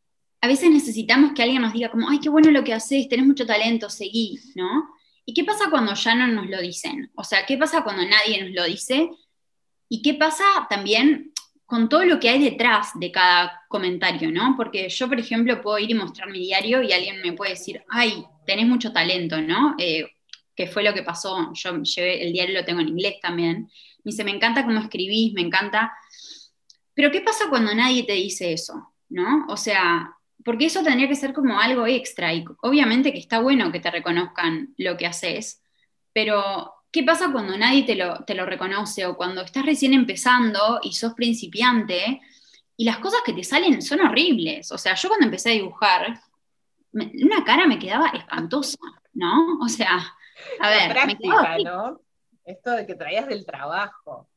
a 0.42 0.48
veces 0.48 0.72
necesitamos 0.72 1.34
que 1.34 1.44
alguien 1.44 1.62
nos 1.62 1.74
diga 1.74 1.92
como, 1.92 2.10
ay, 2.10 2.20
qué 2.20 2.30
bueno 2.30 2.52
lo 2.52 2.64
que 2.64 2.74
haces, 2.74 3.08
tenés 3.08 3.26
mucho 3.26 3.46
talento, 3.46 3.90
seguí, 3.90 4.40
¿no? 4.56 4.90
¿Y 5.26 5.34
qué 5.34 5.44
pasa 5.44 5.70
cuando 5.70 5.94
ya 5.94 6.16
no 6.16 6.28
nos 6.28 6.50
lo 6.50 6.60
dicen? 6.60 7.12
O 7.16 7.24
sea, 7.24 7.46
¿qué 7.46 7.58
pasa 7.58 7.84
cuando 7.84 8.04
nadie 8.04 8.44
nos 8.44 8.54
lo 8.54 8.66
dice? 8.66 9.10
¿Y 9.88 10.02
qué 10.02 10.16
pasa 10.16 10.44
también 10.70 11.31
con 11.72 11.88
todo 11.88 12.04
lo 12.04 12.20
que 12.20 12.28
hay 12.28 12.44
detrás 12.44 12.92
de 12.96 13.14
cada 13.14 13.64
comentario, 13.70 14.30
¿no? 14.30 14.56
Porque 14.58 14.90
yo, 14.90 15.08
por 15.08 15.18
ejemplo, 15.18 15.62
puedo 15.62 15.80
ir 15.80 15.90
y 15.90 15.94
mostrar 15.94 16.30
mi 16.30 16.40
diario 16.40 16.82
y 16.82 16.92
alguien 16.92 17.22
me 17.22 17.32
puede 17.32 17.52
decir, 17.52 17.82
ay, 17.88 18.26
tenés 18.46 18.68
mucho 18.68 18.92
talento, 18.92 19.42
¿no? 19.42 19.76
Eh, 19.78 20.06
que 20.54 20.68
fue 20.68 20.84
lo 20.84 20.94
que 20.94 21.04
pasó, 21.04 21.54
yo 21.54 21.82
llevé, 21.82 22.28
el 22.28 22.34
diario 22.34 22.60
lo 22.60 22.66
tengo 22.66 22.82
en 22.82 22.90
inglés 22.90 23.22
también, 23.22 23.70
me 24.04 24.12
dice, 24.12 24.26
me 24.26 24.32
encanta 24.32 24.66
cómo 24.66 24.82
escribís, 24.82 25.32
me 25.32 25.44
encanta, 25.44 25.94
pero 26.94 27.10
¿qué 27.10 27.22
pasa 27.22 27.48
cuando 27.48 27.74
nadie 27.74 28.04
te 28.04 28.16
dice 28.16 28.52
eso? 28.52 28.94
¿No? 29.08 29.46
O 29.48 29.56
sea, 29.56 30.14
porque 30.44 30.66
eso 30.66 30.84
tendría 30.84 31.08
que 31.08 31.16
ser 31.16 31.32
como 31.32 31.58
algo 31.58 31.88
extra 31.88 32.34
y 32.34 32.44
obviamente 32.64 33.14
que 33.14 33.20
está 33.20 33.40
bueno 33.40 33.72
que 33.72 33.80
te 33.80 33.92
reconozcan 33.92 34.74
lo 34.78 34.98
que 34.98 35.06
haces, 35.06 35.64
pero 36.12 36.74
¿qué 36.92 37.04
pasa 37.04 37.32
cuando 37.32 37.58
nadie 37.58 37.84
te 37.84 37.96
lo, 37.96 38.24
te 38.26 38.36
lo 38.36 38.46
reconoce 38.46 39.06
o 39.06 39.16
cuando 39.16 39.42
estás 39.42 39.66
recién 39.66 39.94
empezando 39.94 40.80
y 40.84 40.94
sos 40.94 41.14
principiante 41.14 42.22
y 42.76 42.86
las 42.86 43.00
cosas 43.00 43.22
que 43.26 43.34
te 43.34 43.44
salen 43.44 43.82
son 43.82 44.02
horribles? 44.02 44.72
O 44.72 44.78
sea, 44.78 44.96
yo 44.96 45.10
cuando 45.10 45.26
empecé 45.26 45.50
a 45.50 45.54
dibujar, 45.54 46.20
una 46.94 47.44
cara 47.46 47.68
me 47.68 47.80
quedaba 47.80 48.10
espantosa, 48.10 48.78
¿no? 49.14 49.60
O 49.62 49.70
sea, 49.70 50.00
a 50.60 50.70
ver, 50.70 50.92
práctica, 50.92 51.58
¿no? 51.64 52.02
Esto 52.44 52.72
de 52.72 52.86
que 52.86 52.96
traías 52.96 53.28
del 53.28 53.46
trabajo. 53.46 54.28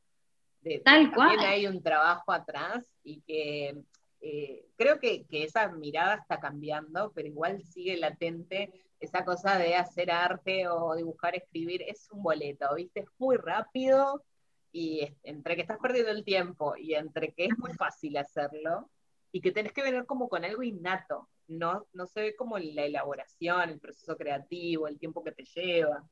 De, 0.60 0.78
Tal 0.78 1.12
cual. 1.12 1.36
También 1.36 1.50
hay 1.50 1.66
un 1.66 1.82
trabajo 1.82 2.32
atrás 2.32 2.84
y 3.02 3.20
que 3.22 3.76
eh, 4.20 4.66
creo 4.76 4.98
que, 4.98 5.26
esa 5.30 5.68
mirada 5.68 6.14
está 6.14 6.40
cambiando, 6.40 7.12
pero 7.14 7.28
igual 7.28 7.62
sigue 7.62 7.96
latente 7.96 8.72
esa 9.00 9.24
cosa 9.24 9.58
de 9.58 9.76
hacer 9.76 10.10
arte 10.10 10.68
o 10.68 10.94
dibujar, 10.94 11.34
escribir, 11.34 11.82
es 11.82 12.10
un 12.10 12.22
boleto, 12.22 12.74
¿viste? 12.74 13.00
Es 13.00 13.08
muy 13.18 13.36
rápido 13.36 14.24
y 14.72 15.08
entre 15.22 15.56
que 15.56 15.62
estás 15.62 15.78
perdiendo 15.78 16.10
el 16.10 16.24
tiempo 16.24 16.76
y 16.76 16.94
entre 16.94 17.32
que 17.32 17.46
es 17.46 17.58
muy 17.58 17.72
fácil 17.74 18.16
hacerlo 18.16 18.90
y 19.30 19.40
que 19.40 19.52
tenés 19.52 19.72
que 19.72 19.82
venir 19.82 20.06
como 20.06 20.28
con 20.28 20.44
algo 20.44 20.62
innato 20.62 21.28
no, 21.48 21.86
no 21.92 22.06
se 22.06 22.20
ve 22.20 22.36
como 22.36 22.58
la 22.58 22.84
elaboración, 22.84 23.70
el 23.70 23.80
proceso 23.80 24.16
creativo, 24.16 24.88
el 24.88 24.98
tiempo 24.98 25.22
que 25.22 25.32
te 25.32 25.44
lleva. 25.44 26.02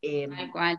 Em, 0.00 0.50
cual. 0.50 0.78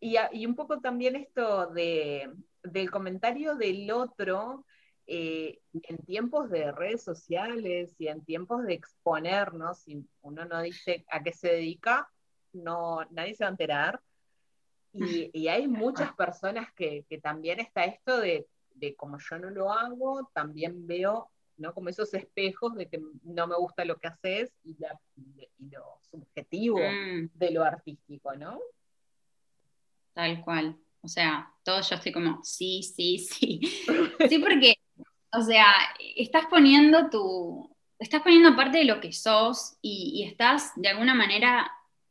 Y, 0.00 0.44
un 0.44 0.54
poco 0.54 0.80
también 0.80 1.16
esto 1.16 1.68
de, 1.68 2.30
del 2.62 2.90
comentario 2.90 3.54
del 3.54 3.90
otro 3.90 4.66
eh, 5.06 5.60
en 5.72 5.98
tiempos 6.04 6.50
de 6.50 6.72
redes 6.72 7.02
sociales 7.02 7.94
y 7.98 8.08
en 8.08 8.24
tiempos 8.24 8.64
de 8.64 8.74
exponernos, 8.74 9.80
si 9.80 10.04
uno 10.22 10.44
no 10.44 10.62
dice 10.62 11.04
a 11.10 11.22
qué 11.22 11.32
se 11.32 11.48
dedica, 11.48 12.08
no, 12.52 13.04
nadie 13.10 13.34
se 13.34 13.44
va 13.44 13.48
a 13.48 13.50
enterar. 13.52 14.00
Y, 14.92 15.30
y 15.32 15.48
hay 15.48 15.68
muchas 15.68 16.12
personas 16.14 16.72
que, 16.74 17.04
que, 17.08 17.18
también 17.18 17.60
está 17.60 17.84
esto 17.84 18.18
de, 18.18 18.46
de 18.74 18.94
como 18.94 19.18
yo 19.18 19.38
no 19.38 19.50
lo 19.50 19.72
hago, 19.72 20.30
también 20.32 20.86
veo 20.86 21.30
¿no? 21.56 21.74
Como 21.74 21.88
esos 21.88 22.12
espejos 22.14 22.74
de 22.74 22.88
que 22.88 23.00
no 23.22 23.46
me 23.46 23.56
gusta 23.56 23.84
lo 23.84 23.98
que 23.98 24.08
haces 24.08 24.52
y, 24.64 24.76
lo 25.70 25.98
subjetivo 26.10 26.78
mm. 26.78 27.30
de 27.34 27.50
lo 27.50 27.64
artístico, 27.64 28.34
¿no? 28.34 28.60
Tal 30.12 30.42
cual. 30.42 30.78
O 31.02 31.08
sea, 31.08 31.52
todo 31.62 31.80
yo 31.80 31.96
estoy 31.96 32.12
como, 32.12 32.42
sí, 32.42 32.82
sí, 32.82 33.18
sí. 33.18 33.60
Sí, 34.28 34.38
porque, 34.38 34.74
o 35.36 35.42
sea, 35.42 35.74
estás 36.16 36.46
poniendo 36.46 37.10
tu, 37.10 37.74
estás 37.98 38.22
poniendo 38.22 38.56
parte 38.56 38.78
de 38.78 38.84
lo 38.84 39.00
que 39.00 39.12
sos 39.12 39.76
y, 39.82 40.24
estás 40.28 40.72
de 40.76 40.88
alguna 40.88 41.14
manera 41.14 41.70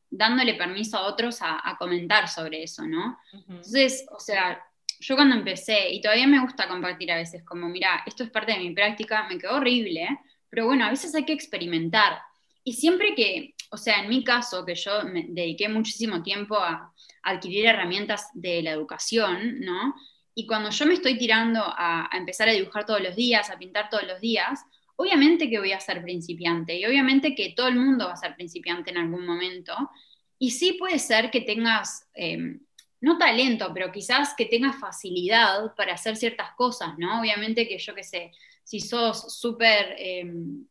dándole 0.09 0.53
permiso 0.55 0.97
a 0.97 1.07
otros 1.07 1.39
a, 1.41 1.75
comentar 1.79 2.27
sobre 2.27 2.63
eso, 2.63 2.83
¿no? 2.85 3.17
Entonces, 3.31 4.05
o 4.11 4.19
sea, 4.19 4.63
yo 4.99 5.15
cuando 5.15 5.35
empecé, 5.35 5.89
y 5.89 6.01
todavía 6.01 6.27
me 6.27 6.39
gusta 6.39 6.67
compartir 6.67 7.11
a 7.11 7.17
veces, 7.17 7.43
como, 7.43 7.67
mira, 7.67 8.03
esto 8.05 8.23
es 8.23 8.29
parte 8.29 8.53
de 8.53 8.59
mi 8.59 8.71
práctica, 8.71 9.27
me 9.27 9.37
quedó 9.37 9.55
horrible, 9.55 10.07
pero 10.49 10.65
bueno, 10.65 10.85
a 10.85 10.89
veces 10.89 11.13
hay 11.15 11.25
que 11.25 11.33
experimentar. 11.33 12.19
Y 12.63 12.73
siempre 12.73 13.15
que, 13.15 13.55
o 13.71 13.77
sea, 13.77 14.03
en 14.03 14.09
mi 14.09 14.23
caso, 14.23 14.63
que 14.65 14.75
yo 14.75 15.03
me 15.03 15.25
dediqué 15.29 15.67
muchísimo 15.67 16.21
tiempo 16.23 16.57
a, 16.57 16.93
adquirir 17.23 17.67
herramientas 17.67 18.29
de 18.33 18.61
la 18.61 18.71
educación, 18.71 19.61
¿no? 19.61 19.95
Y 20.35 20.47
cuando 20.47 20.69
yo 20.69 20.85
me 20.85 20.95
estoy 20.95 21.17
tirando 21.17 21.61
a, 21.63 22.09
empezar 22.13 22.49
a 22.49 22.53
dibujar 22.53 22.85
todos 22.85 23.01
los 23.01 23.15
días, 23.15 23.49
a 23.49 23.57
pintar 23.57 23.89
todos 23.89 24.03
los 24.07 24.19
días, 24.19 24.61
obviamente 24.95 25.49
que 25.49 25.59
voy 25.59 25.71
a 25.71 25.79
ser 25.79 26.01
principiante 26.01 26.77
y 26.77 26.85
obviamente 26.85 27.35
que 27.35 27.53
todo 27.55 27.67
el 27.67 27.75
mundo 27.75 28.07
va 28.07 28.13
a 28.13 28.17
ser 28.17 28.35
principiante 28.35 28.91
en 28.91 28.97
algún 28.97 29.25
momento. 29.25 29.91
Y 30.39 30.51
sí 30.51 30.73
puede 30.73 30.99
ser 30.99 31.29
que 31.29 31.41
tengas 31.41 32.07
eh, 32.15 32.57
no 33.03 33.17
talento, 33.17 33.71
pero 33.73 33.91
quizás 33.91 34.33
que 34.33 34.45
tengas 34.45 34.77
facilidad 34.77 35.75
para 35.75 35.93
hacer 35.93 36.15
ciertas 36.15 36.53
cosas, 36.55 36.97
¿no? 36.97 37.19
Obviamente 37.19 37.67
que 37.67 37.77
yo 37.77 37.93
qué 37.93 38.03
sé, 38.03 38.31
si 38.63 38.79
sos 38.79 39.37
súper 39.37 39.93
em, 39.97 40.65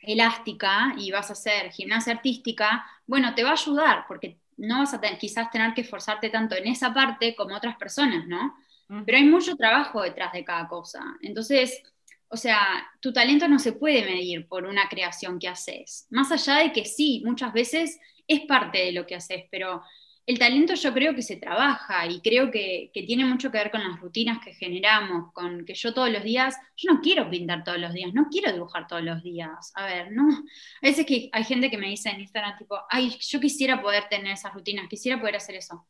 elástica 0.00 0.96
y 0.98 1.12
vas 1.12 1.30
a 1.30 1.34
hacer 1.34 1.70
gimnasia 1.70 2.14
artística, 2.14 2.84
bueno, 3.06 3.36
te 3.36 3.44
va 3.44 3.50
a 3.50 3.52
ayudar 3.52 4.04
porque 4.08 4.40
no 4.56 4.80
vas 4.80 4.94
a 4.94 5.00
quizás 5.16 5.48
tener 5.52 5.74
que 5.74 5.82
esforzarte 5.82 6.28
tanto 6.28 6.56
en 6.56 6.66
esa 6.66 6.92
parte 6.92 7.36
como 7.36 7.54
otras 7.54 7.76
personas, 7.76 8.26
¿no? 8.26 8.56
Pero 8.88 9.18
hay 9.18 9.24
mucho 9.24 9.56
trabajo 9.56 10.02
detrás 10.02 10.32
de 10.32 10.44
cada 10.44 10.68
cosa. 10.68 11.02
Entonces, 11.20 11.82
o 12.28 12.36
sea, 12.36 12.86
tu 13.00 13.12
talento 13.12 13.48
no 13.48 13.58
se 13.58 13.72
puede 13.72 14.04
medir 14.04 14.46
por 14.46 14.64
una 14.64 14.88
creación 14.88 15.38
que 15.38 15.48
haces. 15.48 16.06
Más 16.10 16.30
allá 16.32 16.56
de 16.62 16.72
que 16.72 16.84
sí, 16.84 17.22
muchas 17.24 17.52
veces 17.52 17.98
es 18.26 18.40
parte 18.42 18.78
de 18.78 18.92
lo 18.92 19.06
que 19.06 19.14
haces, 19.14 19.44
pero 19.50 19.82
el 20.26 20.40
talento 20.40 20.74
yo 20.74 20.92
creo 20.92 21.14
que 21.14 21.22
se 21.22 21.36
trabaja 21.36 22.04
y 22.08 22.20
creo 22.20 22.50
que, 22.50 22.90
tiene 22.92 23.24
mucho 23.24 23.52
que 23.52 23.58
ver 23.58 23.70
con 23.70 23.82
las 23.82 24.00
rutinas 24.00 24.44
que 24.44 24.54
generamos, 24.54 25.32
con 25.32 25.64
que 25.64 25.74
yo 25.74 25.94
todos 25.94 26.10
los 26.10 26.24
días, 26.24 26.56
yo 26.76 26.92
no 26.92 27.00
quiero 27.00 27.30
pintar 27.30 27.62
todos 27.62 27.78
los 27.78 27.92
días, 27.92 28.12
no 28.12 28.26
quiero 28.28 28.52
dibujar 28.52 28.88
todos 28.88 29.02
los 29.02 29.22
días. 29.22 29.72
A 29.76 29.86
ver, 29.86 30.10
no. 30.10 30.28
A 30.28 30.42
veces 30.82 31.06
que 31.06 31.30
hay 31.32 31.44
gente 31.44 31.70
que 31.70 31.78
me 31.78 31.88
dice 31.88 32.08
en 32.08 32.20
Instagram, 32.20 32.58
tipo, 32.58 32.76
ay, 32.90 33.16
yo 33.20 33.38
quisiera 33.38 33.80
poder 33.80 34.08
tener 34.08 34.32
esas 34.32 34.52
rutinas, 34.52 34.88
quisiera 34.88 35.20
poder 35.20 35.36
hacer 35.36 35.54
eso. 35.54 35.86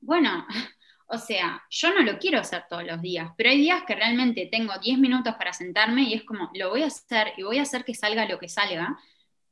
Bueno, 0.00 0.44
o 1.08 1.18
sea, 1.18 1.62
yo 1.70 1.92
no 1.94 2.00
lo 2.02 2.18
quiero 2.18 2.40
hacer 2.40 2.64
todos 2.68 2.84
los 2.84 3.00
días, 3.02 3.30
pero 3.36 3.50
hay 3.50 3.58
días 3.58 3.82
que 3.86 3.94
realmente 3.94 4.48
tengo 4.50 4.72
10 4.78 4.98
minutos 4.98 5.34
para 5.34 5.52
sentarme 5.52 6.02
y 6.02 6.14
es 6.14 6.24
como, 6.24 6.50
lo 6.54 6.70
voy 6.70 6.82
a 6.82 6.86
hacer 6.86 7.32
y 7.36 7.42
voy 7.42 7.58
a 7.58 7.62
hacer 7.62 7.84
que 7.84 7.94
salga 7.94 8.26
lo 8.26 8.38
que 8.38 8.48
salga 8.48 8.98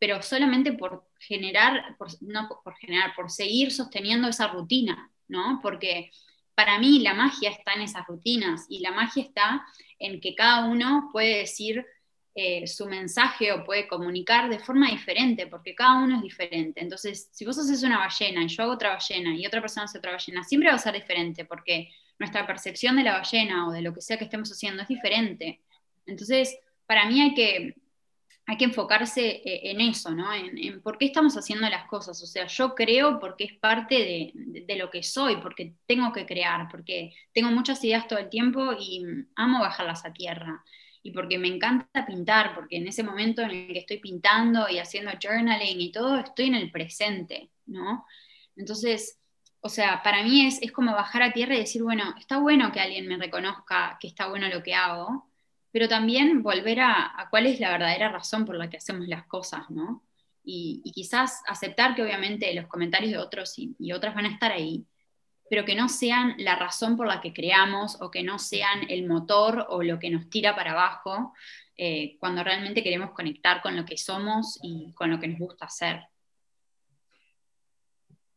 pero 0.01 0.23
solamente 0.23 0.73
por 0.73 1.07
generar, 1.21 1.95
no 2.23 2.49
por 2.65 2.75
generar, 2.77 3.15
por 3.15 3.31
seguir 3.31 3.71
sosteniendo 3.71 4.29
esa 4.29 4.49
rutina, 4.49 5.13
¿no? 5.29 5.61
Porque 5.63 6.11
para 6.55 6.79
mí 6.79 7.01
la 7.01 7.13
magia 7.13 7.51
está 7.51 7.75
en 7.75 7.83
esas 7.83 8.07
rutinas 8.07 8.65
y 8.71 8.81
la 8.81 8.93
magia 8.93 9.23
está 9.23 9.65
en 9.99 10.21
que 10.21 10.35
cada 10.35 10.65
uno 10.65 11.11
puede 11.13 11.41
decir 11.41 11.85
eh, 12.35 12.67
su 12.69 12.87
mensaje 12.87 13.51
o 13.53 13.65
puede 13.65 13.89
comunicar 13.89 14.49
de 14.49 14.61
forma 14.61 14.89
diferente, 14.91 15.49
porque 15.49 15.75
cada 15.75 15.99
uno 15.99 16.17
es 16.17 16.23
diferente. 16.23 16.81
Entonces, 16.81 17.29
si 17.33 17.45
vos 17.45 17.59
haces 17.59 17.83
una 17.83 17.99
ballena 17.99 18.45
y 18.45 18.49
yo 18.49 18.63
hago 18.63 18.73
otra 18.73 18.91
ballena 18.91 19.35
y 19.35 19.47
otra 19.47 19.61
persona 19.61 19.85
hace 19.85 19.99
otra 19.99 20.13
ballena, 20.13 20.45
siempre 20.45 20.71
va 20.71 20.77
a 20.77 20.79
ser 20.79 20.95
diferente, 20.95 21.45
porque 21.45 21.89
nuestra 22.21 22.47
percepción 22.47 22.97
de 22.97 23.03
la 23.03 23.19
ballena 23.19 23.67
o 23.67 23.73
de 23.73 23.83
lo 23.83 23.93
que 23.93 24.01
sea 24.01 24.17
que 24.17 24.25
estemos 24.25 24.51
haciendo 24.51 24.83
es 24.83 24.89
diferente. 24.89 25.61
Entonces, 26.07 26.57
para 26.87 27.07
mí 27.07 27.21
hay 27.21 27.35
que, 27.35 27.75
hay 28.47 28.57
que 28.57 28.65
enfocarse 28.65 29.43
eh, 29.45 29.71
en 29.71 29.81
eso, 29.81 30.11
¿no? 30.13 30.33
En, 30.33 30.83
por 30.83 30.99
qué 30.99 31.07
estamos 31.07 31.37
haciendo 31.37 31.69
las 31.69 31.89
cosas. 31.89 32.23
O 32.23 32.27
sea, 32.27 32.47
yo 32.47 32.75
creo 32.77 33.19
porque 33.19 33.45
es 33.45 33.53
parte 33.55 33.95
de, 33.97 34.33
de, 34.35 34.77
lo 34.77 34.89
que 34.89 35.03
soy, 35.03 35.37
porque 35.39 35.75
tengo 35.87 36.13
que 36.13 36.27
crear, 36.27 36.69
porque 36.71 37.13
tengo 37.33 37.51
muchas 37.51 37.83
ideas 37.83 38.07
todo 38.07 38.19
el 38.19 38.29
tiempo 38.29 38.73
y 38.79 39.05
amo 39.35 39.61
bajarlas 39.61 40.05
a 40.05 40.13
tierra. 40.13 40.65
Y 41.03 41.13
porque 41.13 41.39
me 41.39 41.49
encanta 41.49 42.07
pintar, 42.07 42.55
porque 42.55 42.77
en 42.77 42.87
ese 42.87 43.03
momento 43.03 43.43
en 43.43 43.51
el 43.51 43.67
que 43.69 43.79
estoy 43.79 43.99
pintando 43.99 44.69
y 44.69 44.79
haciendo 44.79 45.13
journaling 45.23 45.81
y 45.81 45.93
todo, 45.93 46.19
estoy 46.19 46.47
en 46.47 46.57
el 46.57 46.71
presente, 46.71 47.51
¿no? 47.67 48.05
Entonces, 48.57 49.19
o 49.61 49.69
sea, 49.69 50.03
para 50.03 50.23
mí 50.23 50.47
es, 50.47 50.61
es 50.63 50.73
como 50.73 50.93
bajar 50.93 51.23
a 51.23 51.33
tierra 51.33 51.55
y 51.55 51.61
decir, 51.61 51.83
bueno, 51.83 52.15
está 52.19 52.39
bueno 52.39 52.73
que 52.73 52.81
alguien 52.81 53.07
me 53.07 53.17
reconozca 53.17 53.97
que 54.01 54.09
está 54.09 54.29
bueno 54.29 54.49
lo 54.49 54.63
que 54.63 54.75
hago, 54.75 55.31
pero 55.73 55.89
también 55.89 56.43
volver 56.43 56.81
a, 56.81 57.29
cuál 57.31 57.47
es 57.47 57.61
la 57.61 57.71
verdadera 57.71 58.11
razón 58.11 58.45
por 58.45 58.57
la 58.57 58.69
que 58.69 58.79
hacemos 58.79 59.07
las 59.09 59.27
cosas, 59.27 59.71
¿no? 59.71 60.03
Y, 60.43 60.83
quizás 60.95 61.43
aceptar 61.47 61.95
que 61.95 62.03
obviamente 62.03 62.53
los 62.55 62.67
comentarios 62.67 63.13
de 63.13 63.19
otros 63.19 63.55
y, 63.57 63.93
otras 63.93 64.15
van 64.15 64.27
a 64.27 64.33
estar 64.33 64.51
ahí, 64.51 64.85
pero 65.51 65.65
que 65.65 65.75
no 65.75 65.89
sean 65.89 66.37
la 66.39 66.55
razón 66.55 66.97
por 66.97 67.09
la 67.09 67.21
que 67.21 67.33
creamos 67.33 68.01
o 68.01 68.09
que 68.09 68.23
no 68.23 68.39
sean 68.39 68.89
el 68.89 69.09
motor 69.09 69.67
o 69.69 69.83
lo 69.83 69.99
que 69.99 70.09
nos 70.09 70.31
tira 70.31 70.55
para 70.55 70.71
abajo 70.71 71.35
eh, 71.77 72.17
cuando 72.21 72.45
realmente 72.45 72.85
queremos 72.85 73.11
conectar 73.11 73.61
con 73.61 73.77
lo 73.77 73.85
que 73.85 73.97
somos 73.97 74.61
y 74.63 74.93
con 74.93 75.11
lo 75.11 75.19
que 75.19 75.27
nos 75.27 75.41
gusta 75.41 75.65
hacer. 75.65 76.05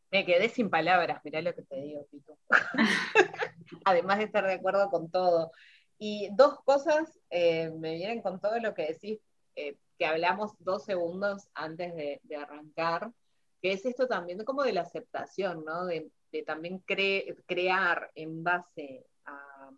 Me 0.09 0.25
quedé 0.25 0.49
sin 0.49 0.71
palabras, 0.71 1.21
mirá 1.23 1.43
lo 1.43 1.53
que 1.53 1.61
te 1.61 1.75
digo, 1.81 2.07
Pito. 2.09 2.35
Además 3.85 4.17
de 4.17 4.23
estar 4.23 4.47
de 4.47 4.53
acuerdo 4.53 4.89
con 4.89 5.11
todo. 5.11 5.51
Y 5.99 6.29
dos 6.31 6.63
cosas 6.63 7.19
eh, 7.29 7.69
me 7.77 7.93
vienen 7.93 8.23
con 8.23 8.41
todo 8.41 8.57
lo 8.59 8.73
que 8.73 8.87
decís, 8.87 9.19
eh, 9.55 9.77
que 9.99 10.07
hablamos 10.07 10.53
dos 10.57 10.83
segundos 10.83 11.47
antes 11.53 11.93
de, 11.93 12.19
arrancar, 12.35 13.11
que 13.61 13.73
es 13.73 13.85
esto 13.85 14.07
también 14.07 14.43
como 14.43 14.63
de 14.63 14.73
la 14.73 14.81
aceptación, 14.81 15.63
¿no? 15.63 15.85
De, 15.85 16.09
también 16.41 16.79
crear 16.79 18.11
en 18.15 18.43
base 18.43 19.05
a, 19.25 19.69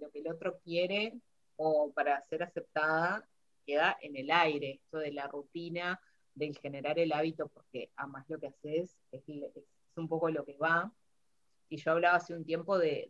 lo 0.00 0.10
que 0.10 0.20
el 0.20 0.28
otro 0.28 0.58
quiere 0.60 1.14
o 1.56 1.92
para 1.92 2.22
ser 2.26 2.42
aceptada, 2.42 3.28
queda 3.66 3.96
en 4.00 4.16
el 4.16 4.30
aire, 4.30 4.80
esto 4.82 4.98
de 4.98 5.12
la 5.12 5.26
rutina, 5.26 6.00
del 6.34 6.56
generar 6.58 6.98
el 6.98 7.12
hábito, 7.12 7.48
porque 7.48 7.90
amas 7.96 8.28
lo 8.28 8.38
que 8.38 8.48
haces, 8.48 8.96
es, 9.10 9.22
un 9.96 10.08
poco 10.08 10.30
lo 10.30 10.44
que 10.44 10.56
va. 10.56 10.92
Y 11.68 11.76
yo 11.78 11.92
hablaba 11.92 12.16
hace 12.16 12.34
un 12.34 12.44
tiempo 12.44 12.78
de 12.78 13.08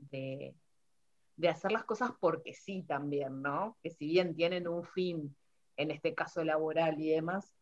de 1.37 1.49
hacer 1.49 1.71
las 1.71 1.85
cosas 1.85 2.11
porque 2.19 2.55
sí 2.55 2.83
también, 2.83 3.43
¿no? 3.43 3.77
Que 3.83 3.91
si 3.91 4.07
bien 4.07 4.35
tienen 4.35 4.67
un 4.67 4.85
fin, 4.85 5.37
en 5.77 5.91
este 5.91 6.15
caso 6.15 6.43
laboral 6.43 7.01
y 7.01 7.11
demás, 7.11 7.55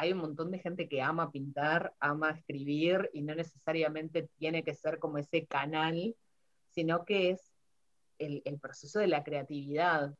hay 0.00 0.14
un 0.14 0.18
montón 0.20 0.50
de 0.50 0.58
gente 0.58 0.88
que 0.88 1.02
ama 1.02 1.30
pintar, 1.30 1.94
ama 2.00 2.30
escribir 2.30 3.10
y 3.12 3.20
no 3.20 3.34
necesariamente 3.34 4.30
tiene 4.38 4.64
que 4.64 4.74
ser 4.74 4.98
como 4.98 5.18
ese 5.18 5.44
canal, 5.44 6.16
sino 6.70 7.04
que 7.04 7.32
es 7.32 7.52
el, 8.18 8.42
proceso 8.58 8.98
de 8.98 9.08
la 9.08 9.22
creatividad. 9.22 10.14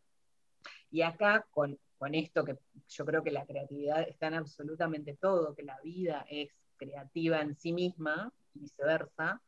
Y 0.91 1.01
acá, 1.01 1.47
con, 1.51 1.79
con 1.97 2.15
esto 2.15 2.45
que 2.45 2.59
yo 2.91 3.07
creo 3.07 3.23
que 3.23 3.31
la 3.31 3.47
creatividad 3.47 4.07
está 4.07 4.27
en 4.27 4.35
absolutamente 4.35 5.17
todo, 5.17 5.55
que 5.55 5.63
la 5.63 5.81
vida 5.81 6.27
es 6.29 6.51
creativa 6.77 7.41
en 7.41 7.57
sí 7.57 7.73
misma 7.73 8.31
y 8.53 8.61
viceversa, 8.61 9.41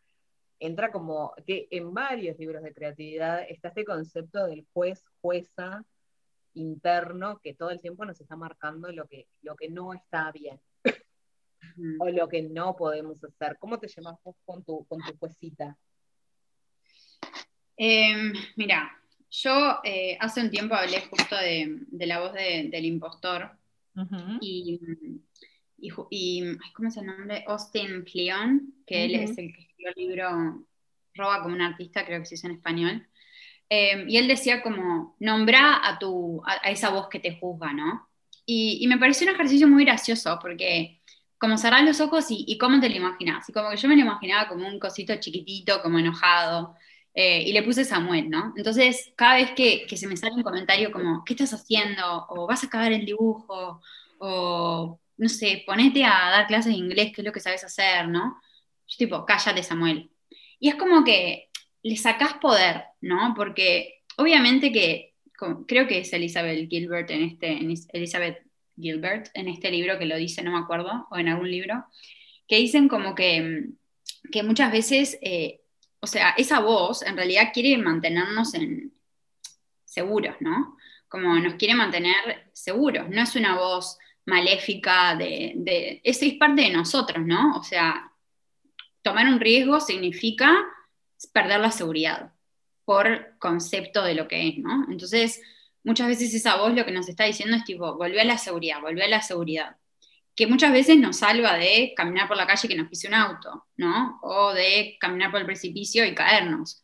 entra 0.59 0.91
como 0.91 1.35
que 1.47 1.69
en 1.71 1.93
varios 1.93 2.39
libros 2.39 2.63
de 2.63 2.73
creatividad 2.73 3.43
está 3.51 3.69
este 3.69 3.85
concepto 3.85 4.47
del 4.47 4.65
juez, 4.73 5.05
jueza 5.21 5.85
interno 6.55 7.39
que 7.41 7.55
todo 7.55 7.71
el 7.71 7.81
tiempo 7.81 8.05
nos 8.05 8.21
está 8.21 8.37
marcando 8.37 8.91
lo 8.93 9.07
que, 9.07 9.27
lo 9.43 9.57
que 9.57 9.69
no 9.69 9.95
está 9.95 10.31
bien 10.33 10.61
o 11.99 12.09
lo 12.09 12.29
que 12.29 12.43
no 12.43 12.77
podemos 12.77 13.23
hacer. 13.25 13.57
¿Cómo 13.59 13.79
te 13.79 13.89
llamas 13.89 14.19
vos 14.25 14.37
con 14.45 14.63
tu, 14.65 14.85
con 14.87 15.01
tu 15.01 15.17
juecita? 15.19 15.77
Em, 17.77 18.33
mira, 18.57 18.91
yo 19.31 19.81
eh, 19.83 20.17
hace 20.21 20.43
un 20.43 20.51
tiempo 20.51 20.75
hablé 20.75 21.01
justo 21.01 21.37
de, 21.37 22.07
la 22.07 22.21
voz 22.21 22.33
del 22.35 22.85
impostor 22.85 23.51
y, 24.41 24.81
y, 25.79 26.59
¿cómo 26.75 26.89
es 26.89 26.97
el 26.97 27.07
nombre? 27.07 27.45
Austin 27.47 28.05
Kleon, 28.05 28.75
que 28.87 29.05
él 29.05 29.15
es 29.15 29.39
el 29.39 29.53
que 29.53 29.69
el 29.79 29.95
libro 29.97 30.67
Roba 31.15 31.43
como 31.43 31.55
un 31.55 31.63
artista, 31.63 32.05
creo 32.07 32.21
que 32.21 32.27
se 32.27 32.37
hizo 32.37 32.47
en 32.47 32.55
español. 32.55 33.09
Eh, 33.75 34.05
y 34.07 34.19
él 34.19 34.29
decía 34.29 34.63
como, 34.63 35.17
nombra 35.19 35.81
a, 35.83 35.99
tu, 35.99 36.43
a, 36.45 36.57
esa 36.71 36.91
voz 36.91 37.09
que 37.09 37.19
te 37.21 37.39
juzga, 37.39 37.73
¿no? 37.73 38.07
Y, 38.45 38.87
me 38.87 38.99
pareció 38.99 39.27
un 39.27 39.33
ejercicio 39.35 39.67
muy 39.67 39.87
gracioso, 39.87 40.39
porque 40.43 41.01
como 41.39 41.57
cerrar 41.57 41.83
los 41.83 41.99
ojos 42.03 42.27
y, 42.29 42.59
cómo 42.59 42.81
te 42.81 42.91
lo 42.91 42.97
imaginas. 42.97 43.49
Y 43.49 43.53
como 43.55 43.71
que 43.71 43.79
yo 43.79 43.89
me 43.89 43.97
lo 43.97 44.03
imaginaba 44.03 44.47
como 44.47 44.69
un 44.69 44.79
cosito 44.79 45.15
chiquitito, 45.17 45.81
como 45.81 45.99
enojado, 45.99 46.75
eh, 47.15 47.45
y 47.47 47.53
le 47.55 47.63
puse 47.63 47.87
Samuel, 47.87 48.29
¿no? 48.29 48.53
Entonces, 48.59 49.15
cada 49.17 49.37
vez 49.37 49.53
que, 49.53 49.87
que, 49.89 49.97
se 49.97 50.07
me 50.07 50.19
sale 50.19 50.35
un 50.35 50.43
comentario 50.43 50.93
como, 50.93 51.25
¿qué 51.25 51.33
estás 51.33 51.55
haciendo? 51.55 52.27
O 52.29 52.47
vas 52.47 52.63
a 52.65 52.67
acabar 52.67 52.93
el 52.93 53.07
dibujo, 53.07 53.81
o 54.19 55.01
no 55.17 55.29
sé, 55.31 55.65
ponete 55.67 56.05
a 56.05 56.11
dar 56.31 56.47
clases 56.47 56.73
de 56.75 56.79
inglés, 56.79 57.13
que 57.15 57.23
es 57.23 57.27
lo 57.27 57.33
que 57.33 57.41
sabes 57.41 57.65
hacer, 57.65 58.07
¿no? 58.09 58.39
Yo 58.89 58.97
tipo, 58.99 59.25
cállate 59.25 59.63
Samuel. 59.63 60.11
Y 60.61 60.69
es 60.69 60.75
como 60.75 61.05
que 61.05 61.49
le 61.83 61.97
sacás 61.97 62.35
poder, 62.35 62.85
¿no? 63.01 63.35
Porque 63.37 64.03
obviamente 64.17 64.73
que, 64.73 65.15
creo 65.67 65.87
que 65.87 65.99
es 65.99 66.13
Elizabeth 66.13 66.69
Gilbert 66.69 67.11
en 67.11 67.23
este, 67.23 67.59
Elizabeth 67.93 68.39
Gilbert 68.77 69.29
en 69.35 69.49
este 69.49 69.71
libro 69.71 69.99
que 69.99 70.07
lo 70.07 70.17
dice, 70.17 70.43
no 70.43 70.53
me 70.53 70.59
acuerdo, 70.59 71.09
o 71.11 71.19
en 71.19 71.29
algún 71.29 71.51
libro, 71.51 71.85
que 72.47 72.57
dicen 72.57 72.89
como 72.89 73.15
que, 73.15 73.71
que 74.31 74.43
muchas 74.43 74.71
veces, 74.71 75.19
eh, 75.23 75.61
o 76.01 76.07
sea, 76.07 76.31
esa 76.37 76.61
voz 76.61 77.03
en 77.03 77.17
realidad 77.17 77.51
quiere 77.53 77.77
mantenernos 77.79 78.55
en, 78.55 78.93
seguros, 79.93 80.37
¿no? 80.41 80.79
Como 81.07 81.39
nos 81.39 81.55
quiere 81.55 81.75
mantener 81.75 82.51
seguros, 82.55 83.11
no 83.11 83.21
es 83.21 83.37
una 83.37 83.57
voz 83.57 83.99
maléfica 84.25 85.15
de, 85.17 85.53
de 85.57 86.01
es 86.03 86.19
parte 86.39 86.63
de 86.63 86.71
nosotros, 86.71 87.27
¿no? 87.27 87.57
O 87.59 87.63
sea, 87.63 88.11
tomar 89.03 89.27
un 89.27 89.39
riesgo 89.39 89.81
significa 89.81 90.65
perder 91.27 91.61
la 91.61 91.71
seguridad 91.71 92.33
por 92.85 93.39
concepto 93.39 94.03
de 94.03 94.15
lo 94.15 94.29
que 94.29 94.49
es, 94.49 94.59
¿no? 94.59 94.87
Entonces, 94.91 95.41
muchas 95.85 96.09
veces 96.09 96.35
esa 96.35 96.57
voz 96.57 96.75
lo 96.75 96.85
que 96.85 96.93
nos 96.93 97.09
está 97.09 97.25
diciendo 97.25 97.57
es 97.57 97.65
tipo, 97.65 97.97
volvió 97.97 98.21
a 98.21 98.25
la 98.25 98.39
seguridad, 98.39 98.81
volvió 98.81 99.05
a 99.05 99.09
la 99.09 99.23
seguridad, 99.23 99.77
que 100.35 100.47
muchas 100.47 100.73
veces 100.73 100.97
nos 100.97 101.19
salva 101.19 101.57
de 101.57 101.93
caminar 101.97 102.29
por 102.29 102.37
la 102.37 102.47
calle 102.47 102.69
que 102.69 102.75
nos 102.75 102.89
pise 102.89 103.09
un 103.09 103.15
auto, 103.15 103.67
¿no? 103.77 104.19
O 104.23 104.53
de 104.53 104.97
caminar 104.99 105.31
por 105.31 105.41
el 105.41 105.47
precipicio 105.47 106.05
y 106.05 106.15
caernos. 106.15 106.83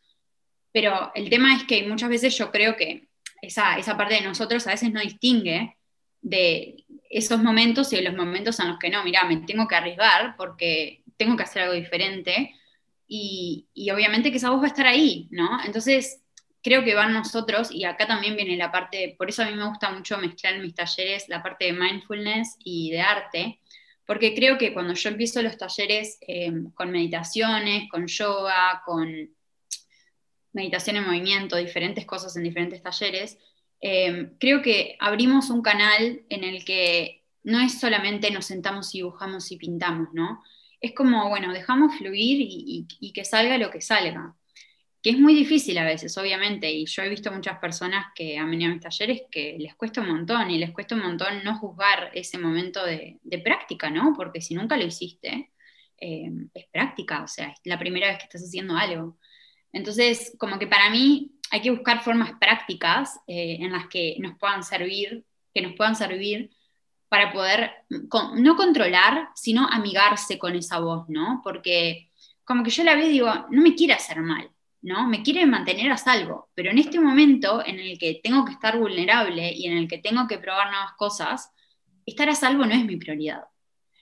Pero 0.71 1.11
el 1.15 1.29
tema 1.29 1.55
es 1.55 1.63
que 1.63 1.87
muchas 1.87 2.09
veces 2.09 2.37
yo 2.37 2.51
creo 2.51 2.75
que 2.75 3.09
esa, 3.41 3.77
esa 3.77 3.97
parte 3.97 4.15
de 4.15 4.21
nosotros 4.21 4.65
a 4.67 4.71
veces 4.71 4.91
no 4.91 5.01
distingue 5.01 5.75
de 6.21 6.85
esos 7.09 7.41
momentos 7.41 7.91
y 7.91 7.97
de 7.97 8.03
los 8.03 8.15
momentos 8.15 8.59
en 8.59 8.67
los 8.67 8.77
que 8.77 8.89
no, 8.89 9.03
mira, 9.03 9.23
me 9.23 9.37
tengo 9.37 9.67
que 9.67 9.75
arriesgar 9.75 10.35
porque 10.37 11.03
tengo 11.17 11.35
que 11.35 11.43
hacer 11.43 11.63
algo 11.63 11.73
diferente. 11.73 12.53
Y, 13.11 13.67
obviamente 13.91 14.29
que 14.29 14.37
esa 14.37 14.51
voz 14.51 14.61
va 14.61 14.65
a 14.65 14.67
estar 14.67 14.85
ahí, 14.85 15.27
¿no? 15.31 15.59
Entonces, 15.65 16.21
creo 16.61 16.83
que 16.83 16.93
van 16.93 17.11
nosotros, 17.11 17.71
y 17.71 17.83
acá 17.83 18.05
también 18.05 18.35
viene 18.35 18.55
la 18.55 18.71
parte, 18.71 19.15
por 19.17 19.29
eso 19.29 19.41
a 19.41 19.47
mí 19.47 19.55
me 19.55 19.67
gusta 19.67 19.89
mucho 19.91 20.17
mezclar 20.19 20.53
en 20.53 20.61
mis 20.61 20.75
talleres 20.75 21.27
la 21.27 21.41
parte 21.41 21.65
de 21.65 21.73
mindfulness 21.73 22.57
y 22.63 22.91
de 22.91 23.01
arte, 23.01 23.59
porque 24.05 24.35
creo 24.35 24.59
que 24.59 24.73
cuando 24.73 24.93
yo 24.93 25.09
empiezo 25.09 25.41
los 25.41 25.57
talleres 25.57 26.19
eh, 26.27 26.51
con 26.75 26.91
meditaciones, 26.91 27.89
con 27.89 28.05
yoga, 28.05 28.83
con 28.85 29.35
meditación 30.53 30.97
en 30.97 31.05
movimiento, 31.05 31.55
diferentes 31.55 32.05
cosas 32.05 32.35
en 32.37 32.43
diferentes 32.43 32.81
talleres, 32.83 33.39
eh, 33.81 34.33
creo 34.39 34.61
que 34.61 34.97
abrimos 34.99 35.49
un 35.49 35.63
canal 35.63 36.21
en 36.29 36.43
el 36.43 36.63
que 36.63 37.23
no 37.43 37.59
es 37.59 37.79
solamente 37.79 38.29
nos 38.29 38.45
sentamos 38.45 38.93
y 38.93 38.99
dibujamos 38.99 39.51
y 39.51 39.57
pintamos, 39.57 40.09
¿no? 40.13 40.43
Es 40.81 40.93
como, 40.93 41.29
bueno, 41.29 41.53
dejamos 41.53 41.97
fluir 41.97 42.37
y, 42.39 43.11
que 43.13 43.25
salga 43.25 43.57
lo 43.57 43.69
que 43.69 43.81
salga. 43.81 44.35
Que 45.01 45.11
es 45.11 45.19
muy 45.19 45.33
difícil 45.33 45.77
a 45.77 45.85
veces, 45.85 46.17
obviamente, 46.17 46.69
y 46.69 46.85
yo 46.85 47.03
he 47.03 47.09
visto 47.09 47.31
muchas 47.31 47.59
personas 47.59 48.07
que 48.15 48.37
han 48.37 48.49
venido 48.49 48.71
a 48.71 48.73
mis 48.73 48.83
talleres 48.83 49.21
que 49.31 49.55
les 49.57 49.75
cuesta 49.75 50.01
un 50.01 50.09
montón 50.09 50.51
y 50.51 50.57
les 50.57 50.71
cuesta 50.71 50.95
un 50.95 51.01
montón 51.01 51.43
no 51.43 51.57
juzgar 51.57 52.11
ese 52.13 52.37
momento 52.37 52.83
de, 52.85 53.19
práctica, 53.43 53.89
¿no? 53.89 54.13
Porque 54.15 54.41
si 54.41 54.55
nunca 54.55 54.75
lo 54.77 54.85
hiciste, 54.85 55.51
eh, 55.97 56.29
es 56.53 56.67
práctica, 56.67 57.23
o 57.23 57.27
sea, 57.27 57.49
es 57.49 57.59
la 57.63 57.79
primera 57.79 58.07
vez 58.07 58.17
que 58.17 58.25
estás 58.25 58.43
haciendo 58.43 58.75
algo. 58.75 59.17
Entonces, 59.71 60.35
como 60.37 60.59
que 60.59 60.67
para 60.67 60.89
mí 60.89 61.31
hay 61.51 61.61
que 61.61 61.71
buscar 61.71 62.03
formas 62.03 62.33
prácticas 62.39 63.19
eh, 63.27 63.57
en 63.59 63.71
las 63.71 63.87
que 63.87 64.17
nos 64.19 64.37
puedan 64.37 64.63
servir, 64.63 65.25
que 65.53 65.61
nos 65.61 65.73
puedan 65.75 65.95
servir 65.95 66.51
para 67.09 67.33
poder 67.33 67.71
no 67.89 68.55
controlar, 68.55 69.29
sino 69.35 69.67
amigarse 69.67 70.37
con 70.37 70.55
esa 70.55 70.79
voz, 70.79 71.09
¿no? 71.09 71.41
Porque 71.43 72.11
como 72.43 72.63
que 72.63 72.69
yo 72.69 72.83
la 72.83 72.95
veo 72.95 73.07
y 73.07 73.11
digo, 73.11 73.31
no 73.49 73.61
me 73.61 73.75
quiere 73.75 73.93
hacer 73.93 74.21
mal, 74.21 74.49
¿no? 74.81 75.07
Me 75.07 75.23
quiere 75.23 75.45
mantener 75.45 75.91
a 75.91 75.97
salvo, 75.97 76.49
pero 76.53 76.69
en 76.69 76.77
este 76.77 76.99
momento 76.99 77.65
en 77.65 77.79
el 77.79 77.97
que 77.97 78.21
tengo 78.23 78.45
que 78.45 78.53
estar 78.53 78.77
vulnerable 78.77 79.51
y 79.51 79.65
en 79.65 79.77
el 79.77 79.87
que 79.87 79.97
tengo 79.97 80.27
que 80.27 80.37
probar 80.37 80.69
nuevas 80.69 80.93
cosas, 80.97 81.51
estar 82.05 82.29
a 82.29 82.35
salvo 82.35 82.65
no 82.65 82.73
es 82.73 82.85
mi 82.85 82.97
prioridad. 82.97 83.43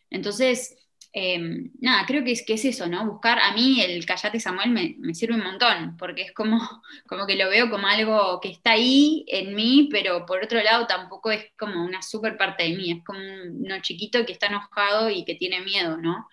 Entonces, 0.10 0.87
Em, 1.14 1.72
nada, 1.80 2.06
creo 2.06 2.24
que 2.24 2.32
es, 2.32 2.46
que 2.46 2.54
es 2.54 2.66
eso, 2.66 2.88
¿no? 2.88 3.06
Buscar, 3.06 3.40
a 3.40 3.54
mí 3.54 3.82
el 3.82 4.06
Callate 4.06 4.40
Samuel 4.40 4.70
me, 4.70 5.14
sirve 5.16 5.36
un 5.36 5.44
montón, 5.44 5.98
porque 5.98 6.22
es 6.24 6.32
como, 6.34 6.60
como 7.08 7.26
que 7.26 7.36
lo 7.36 7.50
veo 7.50 7.70
como 7.70 7.88
algo 7.88 8.40
que 8.42 8.50
está 8.50 8.72
ahí 8.72 9.26
en 9.28 9.56
mí, 9.56 9.90
pero 9.92 10.26
por 10.26 10.44
otro 10.44 10.62
lado 10.62 10.86
tampoco 10.86 11.32
es 11.32 11.46
como 11.58 11.84
una 11.84 12.02
super 12.02 12.38
parte 12.38 12.64
de 12.64 12.76
mí, 12.76 12.92
es 12.92 13.04
como 13.04 13.20
uno 13.20 13.82
chiquito 13.82 14.26
que 14.26 14.34
está 14.34 14.48
enojado 14.48 15.10
y 15.10 15.26
que 15.26 15.36
tiene 15.36 15.62
miedo, 15.62 15.98
¿no? 15.98 16.28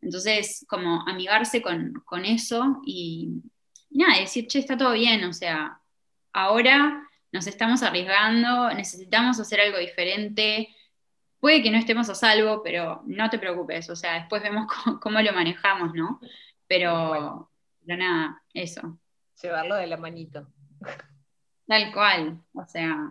Entonces, 0.00 0.64
como 0.68 1.06
amigarse 1.06 1.60
con, 1.60 2.24
eso 2.24 2.80
y, 2.86 3.42
y 3.90 3.98
nada, 3.98 4.20
decir, 4.20 4.46
che, 4.46 4.60
está 4.60 4.76
todo 4.76 4.92
bien, 4.92 5.24
o 5.24 5.32
sea, 5.32 5.80
ahora 6.32 7.06
nos 7.32 7.46
estamos 7.46 7.82
arriesgando, 7.82 8.70
necesitamos 8.74 9.38
hacer 9.40 9.60
algo 9.60 9.78
diferente, 9.78 10.68
Puede 11.40 11.62
que 11.62 11.70
no 11.70 11.78
estemos 11.78 12.08
a 12.10 12.14
salvo, 12.14 12.62
pero 12.62 13.02
no 13.06 13.30
te 13.30 13.38
preocupes, 13.38 13.88
o 13.88 13.96
sea, 13.96 14.14
después 14.14 14.42
vemos 14.42 14.66
cómo, 15.00 15.20
lo 15.20 15.32
manejamos, 15.32 15.94
¿no? 15.94 16.20
Pero, 16.66 17.50
nada, 17.84 18.42
eso. 18.54 18.98
Llevarlo 19.42 19.76
de 19.76 19.86
la 19.86 19.96
manito. 19.96 20.46
Tal 21.66 21.92
cual, 21.92 22.40
o 22.52 22.66
sea, 22.66 23.10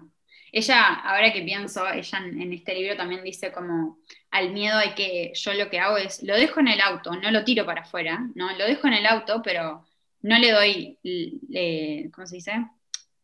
ella, 0.52 0.94
ahora 0.96 1.32
que 1.32 1.42
pienso, 1.42 1.88
ella 1.90 2.18
en, 2.20 2.54
este 2.54 2.74
libro 2.74 2.96
también 2.96 3.24
dice 3.24 3.52
como 3.52 4.00
al 4.32 4.52
miedo 4.52 4.78
hay 4.78 4.94
que, 4.96 5.32
yo 5.34 5.54
lo 5.54 5.70
que 5.70 5.80
hago 5.80 5.98
es, 5.98 6.24
lo 6.24 6.36
dejo 6.36 6.60
en 6.60 6.70
el 6.70 6.82
auto, 6.82 7.16
no 7.16 7.32
lo 7.32 7.44
tiro 7.44 7.66
para 7.66 7.82
afuera, 7.82 8.28
¿no? 8.36 8.52
Lo 8.58 8.66
dejo 8.66 8.88
en 8.88 8.94
el 8.94 9.06
auto, 9.06 9.42
pero 9.44 9.86
no 10.22 10.38
le 10.38 10.52
doy, 10.52 12.12
¿cómo 12.14 12.28
se 12.28 12.36
dice? 12.36 12.54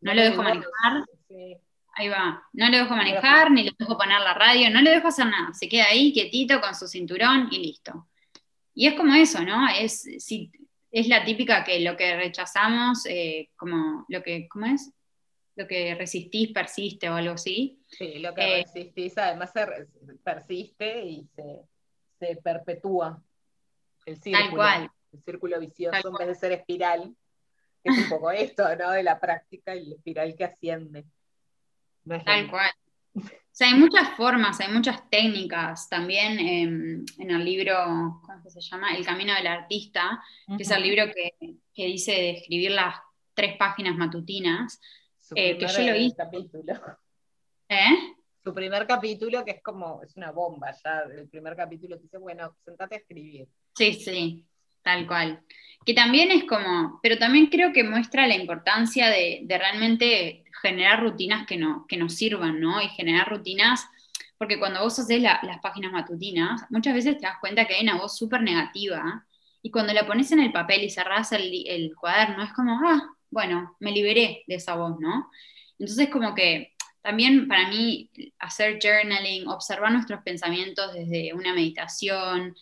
No, 0.01 0.13
lo 0.13 0.21
dejo 0.21 0.43
manejar. 0.43 1.03
Ahí 1.97 2.09
va. 2.09 2.43
No 2.51 2.69
le 2.69 2.77
dejo 2.77 2.95
manejar, 2.95 3.49
ni 3.51 3.63
le 3.63 3.71
dejo 3.77 3.97
poner 3.97 4.19
la 4.19 4.33
radio, 4.33 4.69
no 4.69 4.81
le 4.81 4.91
dejo 4.91 5.07
hacer 5.07 5.27
nada. 5.27 5.53
Se 5.53 5.69
queda 5.69 5.85
ahí 5.85 6.11
quietito 6.11 6.59
con 6.59 6.75
su 6.75 6.87
cinturón 6.87 7.47
y 7.51 7.59
listo. 7.59 8.09
Y 8.73 8.87
es 8.87 8.95
como 8.95 9.13
eso, 9.15 9.41
¿no? 9.41 9.65
Es, 9.69 10.01
si, 10.19 10.51
es 10.91 11.07
la 11.07 11.23
típica 11.23 11.63
que 11.63 11.79
lo 11.79 11.95
que 11.95 12.17
rechazamos, 12.17 13.05
eh, 13.05 13.49
como 13.55 14.05
lo 14.09 14.21
que, 14.21 14.47
¿cómo 14.49 14.65
es? 14.65 14.91
Lo 15.55 15.65
que 15.65 15.95
resistís 15.95 16.51
persiste 16.51 17.09
o 17.09 17.15
algo 17.15 17.35
así. 17.35 17.79
Sí, 17.87 18.19
lo 18.19 18.33
que 18.33 18.59
eh, 18.59 18.63
resistís 18.63 19.17
además 19.17 19.53
persiste 20.21 21.05
y 21.05 21.25
se, 21.33 22.35
perpetúa 22.43 23.23
el 24.05 24.17
círculo. 24.17 24.47
Tal 24.47 24.55
cual. 24.55 24.91
El 25.13 25.21
círculo 25.21 25.59
vicioso 25.61 26.09
en 26.09 26.13
vez 26.15 26.27
de 26.27 26.35
ser 26.35 26.51
espiral, 26.51 27.15
que 27.81 27.89
es 27.89 27.97
un 27.99 28.09
poco 28.09 28.31
esto, 28.31 28.75
¿no? 28.75 28.91
De 28.91 29.03
la 29.03 29.17
práctica 29.17 29.73
y 29.73 29.85
la 29.85 29.95
espiral 29.95 30.35
que 30.35 30.43
asciende. 30.43 31.05
Tal 32.05 32.49
cual. 32.49 32.71
O 33.15 33.57
sea, 33.57 33.69
hay 33.69 33.75
muchas 33.75 34.09
formas, 34.17 34.59
hay 34.59 34.71
muchas 34.71 35.09
técnicas. 35.09 35.87
También 35.89 36.37
em, 36.39 37.05
en 37.17 37.31
el 37.31 37.45
libro, 37.45 38.21
¿cómo 38.21 38.49
se 38.49 38.59
llama? 38.59 38.95
El 38.95 39.05
Camino 39.05 39.33
del 39.33 39.47
Artista, 39.47 40.21
que 40.57 40.63
es 40.63 40.71
el 40.71 40.83
libro 40.83 41.05
que, 41.13 41.55
dice 41.73 42.11
de 42.11 42.29
escribir 42.31 42.71
las 42.71 42.95
tres 43.33 43.55
páginas 43.57 43.95
matutinas. 43.95 44.79
Eh, 45.35 45.57
que 45.57 45.67
yo 45.67 45.81
lo 45.81 45.95
hice. 45.95 46.15
Capítulo. 46.17 46.73
¿Eh? 47.69 48.13
Su 48.43 48.53
primer 48.53 48.85
capítulo, 48.85 49.43
que 49.43 49.51
es 49.51 49.63
como, 49.63 50.03
es 50.03 50.15
una 50.17 50.31
bomba 50.31 50.71
ya. 50.83 51.03
El 51.17 51.29
primer 51.29 51.55
capítulo 51.55 51.95
te 51.95 52.03
dice, 52.03 52.17
bueno, 52.17 52.55
sentate 52.63 52.95
a 52.95 52.97
escribir. 52.99 53.47
Sí, 53.73 53.93
sí, 53.93 54.45
tal 54.83 55.07
cual 55.07 55.43
que 55.85 55.93
también 55.93 56.31
es 56.31 56.45
como, 56.45 56.99
pero 57.01 57.17
también 57.17 57.45
creo 57.47 57.71
que 57.71 57.83
muestra 57.83 58.25
la 58.25 58.35
importancia 58.35 59.07
de, 59.07 59.45
realmente 59.47 60.43
generar 60.61 61.01
rutinas 61.01 61.45
que, 61.45 61.57
no, 61.57 61.85
que 61.87 61.97
nos 61.97 62.15
sirvan, 62.15 62.59
¿no? 62.59 62.81
Y 62.81 62.89
generar 62.89 63.29
rutinas, 63.29 63.87
porque 64.37 64.59
cuando 64.59 64.81
vos 64.81 64.97
haces 64.99 65.21
las 65.21 65.59
páginas 65.61 65.91
matutinas, 65.91 66.65
muchas 66.69 66.93
veces 66.93 67.17
te 67.17 67.27
das 67.27 67.37
cuenta 67.39 67.65
que 67.65 67.75
hay 67.75 67.83
una 67.83 67.97
voz 67.97 68.17
súper 68.17 68.41
negativa, 68.41 69.25
y 69.61 69.71
cuando 69.71 69.93
la 69.93 70.05
pones 70.05 70.31
en 70.31 70.41
el 70.41 70.51
papel 70.51 70.83
y 70.83 70.91
cerrás 70.91 71.31
el, 71.31 71.51
el 71.67 71.95
cuaderno, 71.95 72.43
es 72.43 72.53
como, 72.53 72.79
ah, 72.87 73.01
bueno, 73.31 73.75
me 73.79 73.91
liberé 73.91 74.43
de 74.47 74.55
esa 74.55 74.75
voz, 74.75 74.99
¿no? 74.99 75.31
Entonces 75.79 76.09
como 76.09 76.35
que 76.35 76.75
también 77.01 77.47
para 77.47 77.67
mí 77.69 78.09
hacer 78.39 78.79
journaling, 78.81 79.47
observar 79.47 79.91
nuestros 79.91 80.21
pensamientos 80.23 80.93
desde 80.93 81.33
una 81.33 81.53
meditación, 81.53 82.55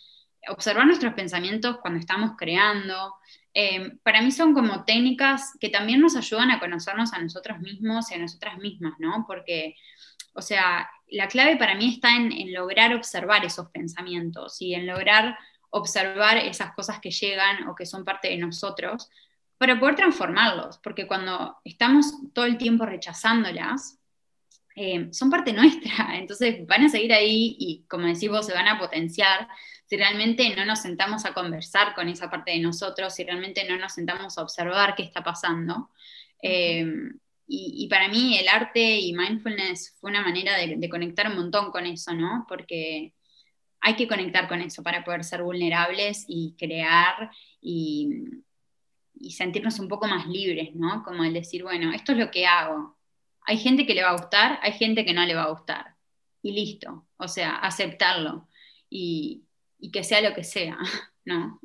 observar 0.48 0.86
nuestros 0.86 1.14
pensamientos 1.14 1.78
cuando 1.78 2.00
estamos 2.00 2.32
creando. 2.36 3.14
Eh, 3.56 3.98
para 4.02 4.20
mí 4.20 4.32
son 4.32 4.52
como 4.52 4.84
técnicas 4.84 5.52
que 5.60 5.68
también 5.68 6.00
nos 6.00 6.16
ayudan 6.16 6.50
a 6.50 6.58
conocernos 6.58 7.12
a 7.12 7.22
nosotros 7.22 7.60
mismos 7.60 8.10
y 8.10 8.14
a 8.14 8.18
nosotras 8.18 8.58
mismas, 8.58 8.94
¿no? 8.98 9.24
Porque, 9.28 9.76
o 10.34 10.42
sea, 10.42 10.90
la 11.08 11.28
clave 11.28 11.56
para 11.56 11.76
mí 11.76 11.94
está 11.94 12.16
en, 12.16 12.52
lograr 12.52 12.92
observar 12.94 13.44
esos 13.44 13.70
pensamientos 13.70 14.60
y 14.60 14.74
en 14.74 14.86
lograr 14.86 15.38
observar 15.70 16.36
esas 16.38 16.74
cosas 16.74 16.98
que 16.98 17.12
llegan 17.12 17.68
o 17.68 17.76
que 17.76 17.86
son 17.86 18.04
parte 18.04 18.28
de 18.28 18.38
nosotros 18.38 19.08
para 19.56 19.78
poder 19.78 19.94
transformarlos, 19.94 20.78
porque 20.78 21.06
cuando 21.06 21.56
estamos 21.64 22.12
todo 22.32 22.44
el 22.46 22.58
tiempo 22.58 22.84
rechazándolas, 22.84 24.00
eh, 24.74 25.08
son 25.12 25.30
parte 25.30 25.52
nuestra, 25.52 26.16
entonces 26.18 26.66
van 26.66 26.84
a 26.84 26.88
seguir 26.88 27.12
ahí 27.12 27.56
y 27.58 27.84
como 27.88 28.06
decís 28.06 28.28
vos, 28.28 28.46
se 28.46 28.52
van 28.52 28.66
a 28.66 28.80
potenciar 28.80 29.48
si 29.86 29.96
realmente 29.96 30.54
no 30.56 30.64
nos 30.64 30.80
sentamos 30.80 31.24
a 31.24 31.34
conversar 31.34 31.94
con 31.94 32.08
esa 32.08 32.30
parte 32.30 32.52
de 32.52 32.60
nosotros, 32.60 33.14
si 33.14 33.24
realmente 33.24 33.68
no 33.68 33.76
nos 33.76 33.92
sentamos 33.92 34.38
a 34.38 34.42
observar 34.42 34.94
qué 34.94 35.02
está 35.02 35.22
pasando. 35.22 35.90
Eh, 36.42 36.84
y, 37.46 37.86
para 37.88 38.08
mí 38.08 38.38
el 38.38 38.48
arte 38.48 38.98
y 38.98 39.12
mindfulness 39.12 39.96
fue 40.00 40.10
una 40.10 40.22
manera 40.22 40.56
de, 40.56 40.88
conectar 40.88 41.28
un 41.28 41.36
montón 41.36 41.70
con 41.70 41.86
eso, 41.86 42.14
¿no? 42.14 42.46
Porque 42.48 43.12
hay 43.80 43.96
que 43.96 44.08
conectar 44.08 44.48
con 44.48 44.62
eso 44.62 44.82
para 44.82 45.04
poder 45.04 45.24
ser 45.24 45.42
vulnerables 45.42 46.24
y 46.26 46.54
crear 46.58 47.30
y, 47.60 48.08
y 49.14 49.32
sentirnos 49.32 49.78
un 49.78 49.88
poco 49.88 50.08
más 50.08 50.26
libres, 50.26 50.74
¿no? 50.74 51.02
Como 51.04 51.22
el 51.24 51.34
decir, 51.34 51.62
bueno, 51.62 51.92
esto 51.92 52.12
es 52.12 52.18
lo 52.18 52.30
que 52.30 52.46
hago. 52.46 52.96
Hay 53.42 53.58
gente 53.58 53.86
que 53.86 53.94
le 53.94 54.02
va 54.02 54.10
a 54.10 54.16
gustar, 54.16 54.58
hay 54.62 54.72
gente 54.72 55.04
que 55.04 55.12
no 55.12 55.24
le 55.26 55.34
va 55.34 55.44
a 55.44 55.50
gustar. 55.50 55.96
Y 56.42 56.52
listo, 56.52 57.06
o 57.18 57.28
sea, 57.28 57.56
aceptarlo. 57.56 58.48
Y, 58.88 59.43
y 59.84 59.90
que 59.90 60.02
sea 60.02 60.22
lo 60.22 60.34
que 60.34 60.44
sea, 60.44 60.78
¿no? 61.26 61.60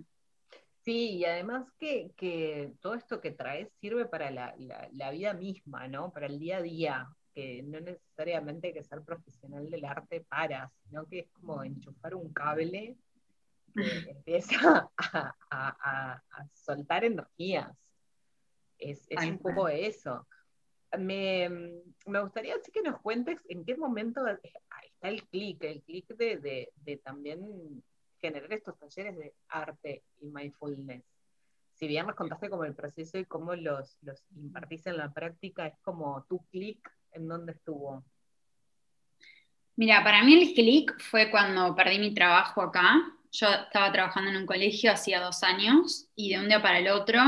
Sí, 0.84 1.20
y 1.20 1.26
además 1.26 1.72
que, 1.80 2.74
todo 2.82 2.96
esto 2.96 3.22
que 3.22 3.32
traes 3.32 3.70
sirve 3.80 4.06
para 4.08 4.30
la, 4.30 5.12
vida 5.12 5.34
misma, 5.34 5.88
¿no? 5.88 6.12
Para 6.12 6.26
el 6.26 6.38
día 6.38 6.58
a 6.58 6.62
día, 6.62 7.08
que 7.34 7.64
no 7.64 7.80
necesariamente 7.80 8.68
hay 8.68 8.74
que 8.74 8.84
ser 8.84 9.04
profesional 9.04 9.70
del 9.70 9.86
arte 9.86 10.26
para, 10.28 10.70
sino 10.84 11.06
que 11.06 11.20
es 11.20 11.30
como 11.30 11.64
enchufar 11.64 12.14
un 12.14 12.34
cable 12.34 12.98
que 13.74 13.76
empieza 14.12 14.92
a, 14.98 16.22
soltar 16.54 17.06
energías. 17.06 17.72
Es, 18.78 19.08
un 19.12 19.40
poco 19.40 19.70
eso. 19.70 20.28
Me, 20.98 21.48
gustaría 22.06 22.56
así 22.56 22.70
que 22.70 22.82
nos 22.82 23.00
cuentes 23.00 23.40
en 23.48 23.64
qué 23.64 23.78
momento 23.78 24.28
está 24.28 25.08
el 25.08 25.24
clic, 25.28 25.64
el 25.64 25.82
clic 25.84 26.08
de, 26.18 26.70
de 26.76 26.98
también 26.98 27.82
generar 28.20 28.52
estos 28.54 28.78
talleres 28.78 29.18
de 29.18 29.34
arte 29.50 30.04
y 30.22 30.28
mindfulness. 30.28 31.04
Si 31.74 31.88
bien 31.88 32.06
nos 32.06 32.16
contaste 32.16 32.50
como 32.50 32.66
el 32.66 32.76
proceso 32.76 33.18
y 33.18 33.26
cómo 33.26 33.56
los, 33.56 33.98
los 34.02 34.22
impartís 34.36 34.86
en 34.88 34.98
la 34.98 35.14
práctica, 35.14 35.68
es 35.68 35.78
como 35.82 36.26
tu 36.28 36.46
clic 36.48 36.92
en 37.14 37.28
dónde 37.28 37.54
estuvo. 37.54 38.04
Mira, 39.76 40.04
para 40.04 40.24
mí 40.24 40.34
el 40.42 40.54
clic 40.54 41.00
fue 41.00 41.32
cuando 41.32 41.74
perdí 41.74 42.00
mi 42.00 42.14
trabajo 42.14 42.62
acá. 42.62 43.02
Yo 43.32 43.48
estaba 43.48 43.92
trabajando 43.94 44.30
en 44.30 44.36
un 44.36 44.46
colegio 44.46 44.92
hacía 44.92 45.22
dos 45.22 45.42
años 45.44 46.10
y 46.16 46.32
de 46.32 46.40
un 46.40 46.50
día 46.50 46.62
para 46.62 46.80
el 46.80 46.90
otro, 46.90 47.22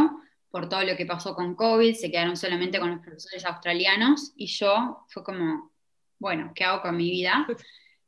por 0.50 0.68
todo 0.68 0.84
lo 0.84 0.98
que 0.98 1.06
pasó 1.06 1.34
con 1.34 1.56
COVID, 1.56 1.96
se 1.96 2.12
quedaron 2.12 2.36
solamente 2.36 2.78
con 2.78 2.92
los 2.92 3.00
profesores 3.00 3.46
australianos 3.46 4.34
y 4.36 4.48
yo 4.48 5.06
fue 5.08 5.24
como, 5.24 5.72
bueno, 6.20 6.52
¿qué 6.54 6.66
hago 6.66 6.82
con 6.82 6.98
mi 6.98 7.10
vida? 7.10 7.48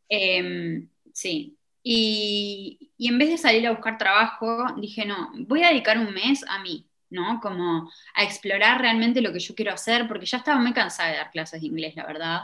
Em, 0.10 0.90
sí, 1.12 1.58
y, 1.84 2.92
en 2.98 3.18
vez 3.18 3.30
de 3.30 3.38
salir 3.38 3.68
a 3.68 3.72
buscar 3.72 3.98
trabajo, 3.98 4.66
dije, 4.78 5.06
no, 5.06 5.32
voy 5.40 5.64
a 5.64 5.70
dedicar 5.70 5.98
un 5.98 6.14
mes 6.14 6.44
a 6.48 6.60
mí, 6.60 6.88
¿no? 7.10 7.40
Como 7.42 7.92
a 8.16 8.24
explorar 8.24 8.80
realmente 8.80 9.22
lo 9.22 9.34
que 9.34 9.40
yo 9.40 9.54
quiero 9.54 9.74
hacer, 9.74 10.08
porque 10.08 10.26
ya 10.26 10.38
estaba 10.38 10.60
muy 10.60 10.74
cansada 10.74 11.12
de 11.12 11.18
dar 11.18 11.32
clases 11.32 11.62
de 11.62 11.68
inglés, 11.68 11.96
la 11.96 12.06
verdad. 12.06 12.42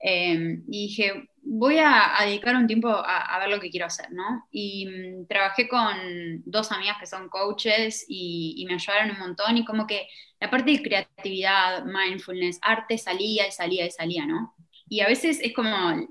Em, 0.00 0.64
y 0.68 0.88
dije, 0.88 1.30
voy 1.42 1.78
a, 1.78 2.12
dedicar 2.26 2.56
un 2.56 2.66
tiempo 2.66 2.88
a, 2.88 3.38
ver 3.38 3.48
lo 3.48 3.60
que 3.60 3.70
quiero 3.70 3.86
hacer, 3.86 4.10
¿no? 4.10 4.46
Y 4.50 4.86
mm, 4.86 5.26
trabajé 5.28 5.68
con 5.68 6.42
dos 6.44 6.72
amigas 6.72 6.98
que 6.98 7.06
son 7.06 7.28
coaches 7.28 8.04
y, 8.08 8.54
y, 8.58 8.66
me 8.66 8.74
ayudaron 8.74 9.12
un 9.12 9.18
montón 9.18 9.56
y 9.56 9.64
como 9.64 9.86
que 9.86 10.08
la 10.40 10.50
parte 10.50 10.72
de 10.72 10.82
creatividad, 10.82 11.84
mindfulness, 11.84 12.58
arte 12.60 12.98
salía 12.98 13.46
y 13.46 13.52
salía 13.52 13.86
y 13.86 13.90
salía, 13.90 14.26
¿no? 14.26 14.54
Y 14.88 15.00
a 15.00 15.06
veces 15.08 15.40
es 15.40 15.54
como 15.54 16.06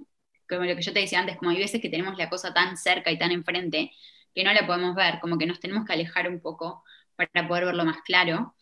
como 0.58 0.70
lo 0.70 0.76
que 0.76 0.82
yo 0.82 0.94
te 0.94 1.00
decía 1.00 1.20
antes, 1.20 1.38
como 1.38 1.52
hay 1.52 1.58
veces 1.58 1.82
que 1.82 1.90
tenemos 1.90 2.18
la 2.18 2.30
cosa 2.30 2.54
tan 2.54 2.78
cerca 2.78 3.12
y 3.12 3.18
tan 3.18 3.32
enfrente 3.32 3.92
que 4.34 4.44
no 4.44 4.54
la 4.54 4.66
podemos 4.66 4.96
ver, 4.96 5.20
como 5.20 5.38
que 5.38 5.46
nos 5.46 5.60
tenemos 5.60 5.86
que 5.86 5.94
alejar 5.94 6.30
un 6.30 6.40
poco 6.42 6.84
para 7.16 7.48
poder 7.48 7.66
verlo 7.66 7.86
más 7.86 8.02
claro. 8.04 8.56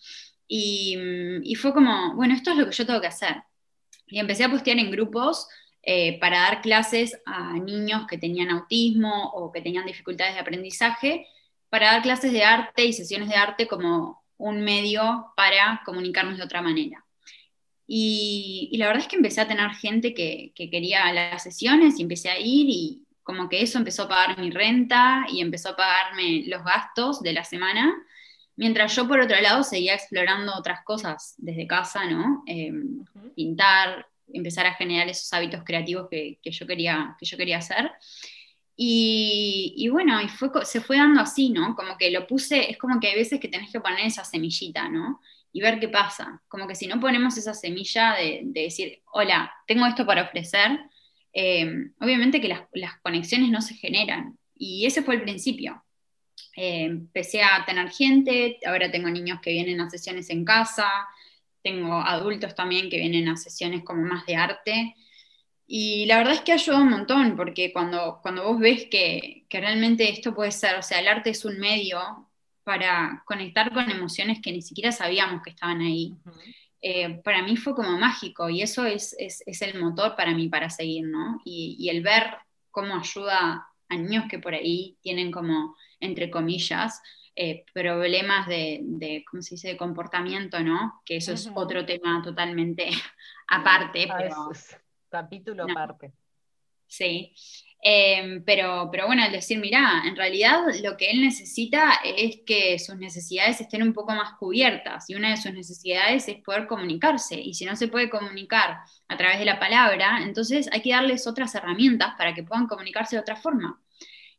Y, 0.48 0.98
y, 1.44 1.56
fue 1.56 1.74
como, 1.74 2.14
bueno, 2.16 2.34
esto 2.34 2.52
es 2.52 2.58
lo 2.58 2.66
que 2.66 2.74
yo 2.74 2.86
tengo 2.86 3.00
que 3.02 3.08
hacer. 3.08 3.44
Y 4.08 4.20
empecé 4.20 4.44
a 4.44 4.50
postear 4.50 4.78
en 4.78 4.92
grupos 4.92 5.48
eh, 5.84 6.20
para 6.20 6.42
dar 6.42 6.62
clases 6.62 7.20
a 7.26 7.54
niños 7.54 8.06
que 8.08 8.18
tenían 8.18 8.50
autismo 8.50 9.32
o 9.34 9.52
que 9.52 9.62
tenían 9.62 9.86
dificultades 9.86 10.36
de 10.36 10.42
aprendizaje, 10.42 11.28
para 11.70 11.88
dar 11.94 12.02
clases 12.04 12.32
de 12.34 12.44
arte 12.44 12.86
y 12.86 12.94
sesiones 12.94 13.30
de 13.30 13.36
arte 13.36 13.68
como 13.68 14.24
un 14.38 14.62
medio 14.62 15.34
para 15.36 15.82
comunicarnos 15.86 16.38
de 16.38 16.44
otra 16.44 16.62
manera. 16.62 17.04
Y, 17.94 18.70
la 18.78 18.88
verdad 18.88 19.02
es 19.02 19.10
que 19.10 19.18
empecé 19.18 19.42
a 19.42 19.50
tener 19.50 19.70
gente 19.72 20.14
que, 20.14 20.54
quería 20.56 21.12
las 21.12 21.44
sesiones 21.44 22.00
y 22.00 22.04
empecé 22.04 22.30
a 22.30 22.40
ir 22.40 22.70
y 22.70 23.02
como 23.22 23.50
que 23.50 23.62
eso 23.62 23.78
empezó 23.80 24.04
a 24.04 24.08
pagar 24.08 24.40
mi 24.40 24.50
renta 24.50 25.26
y 25.30 25.42
empezó 25.42 25.72
a 25.72 25.76
pagarme 25.76 26.46
los 26.48 26.64
gastos 26.64 27.22
de 27.22 27.34
la 27.34 27.44
semana, 27.44 27.94
mientras 28.56 28.96
yo 28.96 29.10
por 29.10 29.20
otro 29.20 29.42
lado 29.42 29.64
seguía 29.64 29.94
explorando 29.94 30.54
otras 30.56 30.86
cosas 30.86 31.36
desde 31.38 31.68
casa, 31.68 32.06
¿no? 32.06 32.44
Em, 32.46 33.04
pintar, 33.36 34.08
empezar 34.32 34.68
a 34.68 34.76
generar 34.76 35.10
esos 35.10 35.34
hábitos 35.34 35.66
creativos 35.66 36.08
que, 36.10 36.40
yo, 36.46 36.66
quería, 36.66 37.18
que 37.20 37.26
yo 37.26 37.36
quería 37.36 37.58
hacer. 37.58 37.92
Y, 38.78 39.90
bueno, 39.92 40.22
y 40.22 40.30
fue, 40.30 40.50
se 40.64 40.80
fue 40.80 40.96
dando 40.96 41.20
así, 41.20 41.50
¿no? 41.50 41.76
Como 41.76 41.98
que 41.98 42.10
lo 42.10 42.26
puse, 42.26 42.72
es 42.72 42.78
como 42.78 43.02
que 43.02 43.10
hay 43.10 43.16
veces 43.16 43.42
que 43.42 43.50
tenés 43.50 43.70
que 43.70 43.82
poner 43.82 44.06
esa 44.06 44.24
semillita, 44.24 44.88
¿no? 44.88 45.20
Y 45.54 45.62
ver 45.62 45.80
qué 45.80 45.90
pasa. 45.90 46.42
Como 46.48 46.68
que 46.68 46.76
si 46.76 46.88
no 46.88 47.00
ponemos 47.00 47.38
esa 47.38 47.54
semilla 47.54 48.14
de, 48.14 48.42
decir, 48.46 49.02
hola, 49.12 49.52
tengo 49.68 49.86
esto 49.86 50.06
para 50.06 50.24
ofrecer, 50.24 50.80
eh, 51.34 51.66
obviamente 52.00 52.42
que 52.42 52.48
las, 52.48 53.00
conexiones 53.02 53.50
no 53.50 53.62
se 53.62 53.76
generan. 53.76 54.38
Y 54.56 54.86
ese 54.86 55.04
fue 55.04 55.16
el 55.16 55.24
principio. 55.24 55.84
Eh, 56.56 56.84
empecé 56.84 57.44
a 57.44 57.64
tener 57.66 57.90
gente, 57.92 58.60
ahora 58.66 58.92
tengo 58.92 59.10
niños 59.10 59.40
que 59.42 59.52
vienen 59.52 59.80
a 59.82 59.90
sesiones 59.90 60.30
en 60.30 60.46
casa, 60.46 60.90
tengo 61.64 61.96
adultos 61.96 62.56
también 62.56 62.90
que 62.90 62.98
vienen 62.98 63.30
a 63.30 63.38
sesiones 63.38 63.84
como 63.84 64.04
más 64.04 64.26
de 64.26 64.36
arte. 64.36 64.96
Y 65.68 66.06
la 66.06 66.18
verdad 66.18 66.34
es 66.34 66.42
que 66.42 66.52
ayuda 66.52 66.82
un 66.82 66.90
montón, 66.90 67.36
porque 67.38 67.72
cuando, 67.72 68.20
cuando 68.22 68.44
vos 68.44 68.60
ves 68.60 68.88
que, 68.92 69.46
que 69.50 69.62
realmente 69.62 70.10
esto 70.10 70.36
puede 70.36 70.52
ser, 70.52 70.76
o 70.78 70.82
sea, 70.82 71.00
el 71.00 71.08
arte 71.08 71.30
es 71.30 71.46
un 71.46 71.60
medio 71.60 72.31
para 72.72 73.22
conectar 73.26 73.74
con 73.74 73.92
emociones 73.92 74.40
que 74.42 74.54
ni 74.54 74.62
siquiera 74.62 74.94
sabíamos 74.94 75.44
que 75.44 75.50
estaban 75.50 75.82
ahí. 75.82 76.16
Eh, 76.82 77.20
para 77.22 77.44
mí 77.44 77.58
fue 77.58 77.76
como 77.76 78.00
mágico 78.00 78.50
y 78.50 78.62
eso 78.62 78.86
es, 78.86 79.14
el 79.20 79.78
motor 79.78 80.16
para 80.16 80.34
mí 80.34 80.48
para 80.48 80.70
seguir, 80.70 81.06
¿no? 81.06 81.42
Y, 81.44 81.90
el 81.90 82.02
ver 82.02 82.24
cómo 82.70 82.96
ayuda 82.96 83.68
a 83.90 83.96
niños 83.98 84.24
que 84.30 84.40
por 84.40 84.54
ahí 84.54 84.96
tienen 85.02 85.34
como, 85.34 85.76
entre 86.00 86.32
comillas, 86.32 87.02
eh, 87.36 87.66
problemas 87.74 88.48
de, 88.48 89.26
¿cómo 89.30 89.44
se 89.44 89.56
dice?, 89.56 89.68
de 89.68 89.78
comportamiento, 89.78 90.62
¿no? 90.62 91.02
Que 91.06 91.18
eso 91.18 91.34
es 91.34 91.52
otro 91.54 91.86
tema 91.86 92.22
totalmente 92.24 92.88
aparte. 93.50 94.08
Pero, 94.18 94.50
capítulo 95.10 95.66
aparte. 95.70 96.14
Sí. 96.88 97.34
Em, 97.84 98.44
pero, 98.46 98.90
pero 98.92 99.08
bueno, 99.08 99.24
al 99.24 99.32
decir, 99.32 99.58
mira, 99.60 100.04
en 100.06 100.16
realidad 100.16 100.62
lo 100.84 100.96
que 100.98 101.10
él 101.10 101.22
necesita 101.22 101.94
es 102.06 102.42
que 102.46 102.78
sus 102.78 102.96
necesidades 102.96 103.60
estén 103.60 103.82
un 103.82 103.94
poco 103.94 104.14
más 104.14 104.34
cubiertas 104.38 105.10
y 105.10 105.16
una 105.16 105.32
de 105.32 105.38
sus 105.38 105.52
necesidades 105.52 106.28
es 106.28 106.36
poder 106.44 106.68
comunicarse 106.68 107.42
y 107.42 107.56
si 107.56 107.66
no 107.66 107.76
se 107.76 107.88
puede 107.88 108.12
comunicar 108.12 108.78
a 109.08 109.18
través 109.18 109.40
de 109.40 109.46
la 109.46 109.60
palabra, 109.60 110.20
entonces 110.22 110.70
hay 110.72 110.82
que 110.84 110.92
darles 110.92 111.26
otras 111.26 111.56
herramientas 111.56 112.14
para 112.20 112.36
que 112.36 112.44
puedan 112.44 112.68
comunicarse 112.68 113.16
de 113.16 113.22
otra 113.22 113.36
forma. 113.36 113.82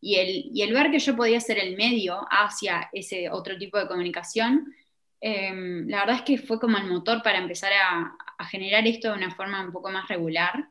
Y 0.00 0.16
el, 0.16 0.50
y 0.54 0.62
el 0.62 0.72
ver 0.72 0.92
que 0.92 1.00
yo 1.00 1.16
podía 1.16 1.40
ser 1.40 1.58
el 1.58 1.76
medio 1.76 2.24
hacia 2.30 2.90
ese 2.92 3.28
otro 3.30 3.58
tipo 3.58 3.76
de 3.78 3.88
comunicación, 3.88 4.72
em, 5.20 5.88
la 5.88 6.00
verdad 6.00 6.16
es 6.16 6.22
que 6.22 6.38
fue 6.38 6.60
como 6.60 6.78
el 6.78 6.86
motor 6.86 7.22
para 7.22 7.38
empezar 7.38 7.72
a, 7.72 8.16
a 8.38 8.44
generar 8.46 8.86
esto 8.86 9.08
de 9.10 9.18
una 9.18 9.34
forma 9.34 9.64
un 9.64 9.72
poco 9.72 9.90
más 9.90 10.08
regular 10.08 10.68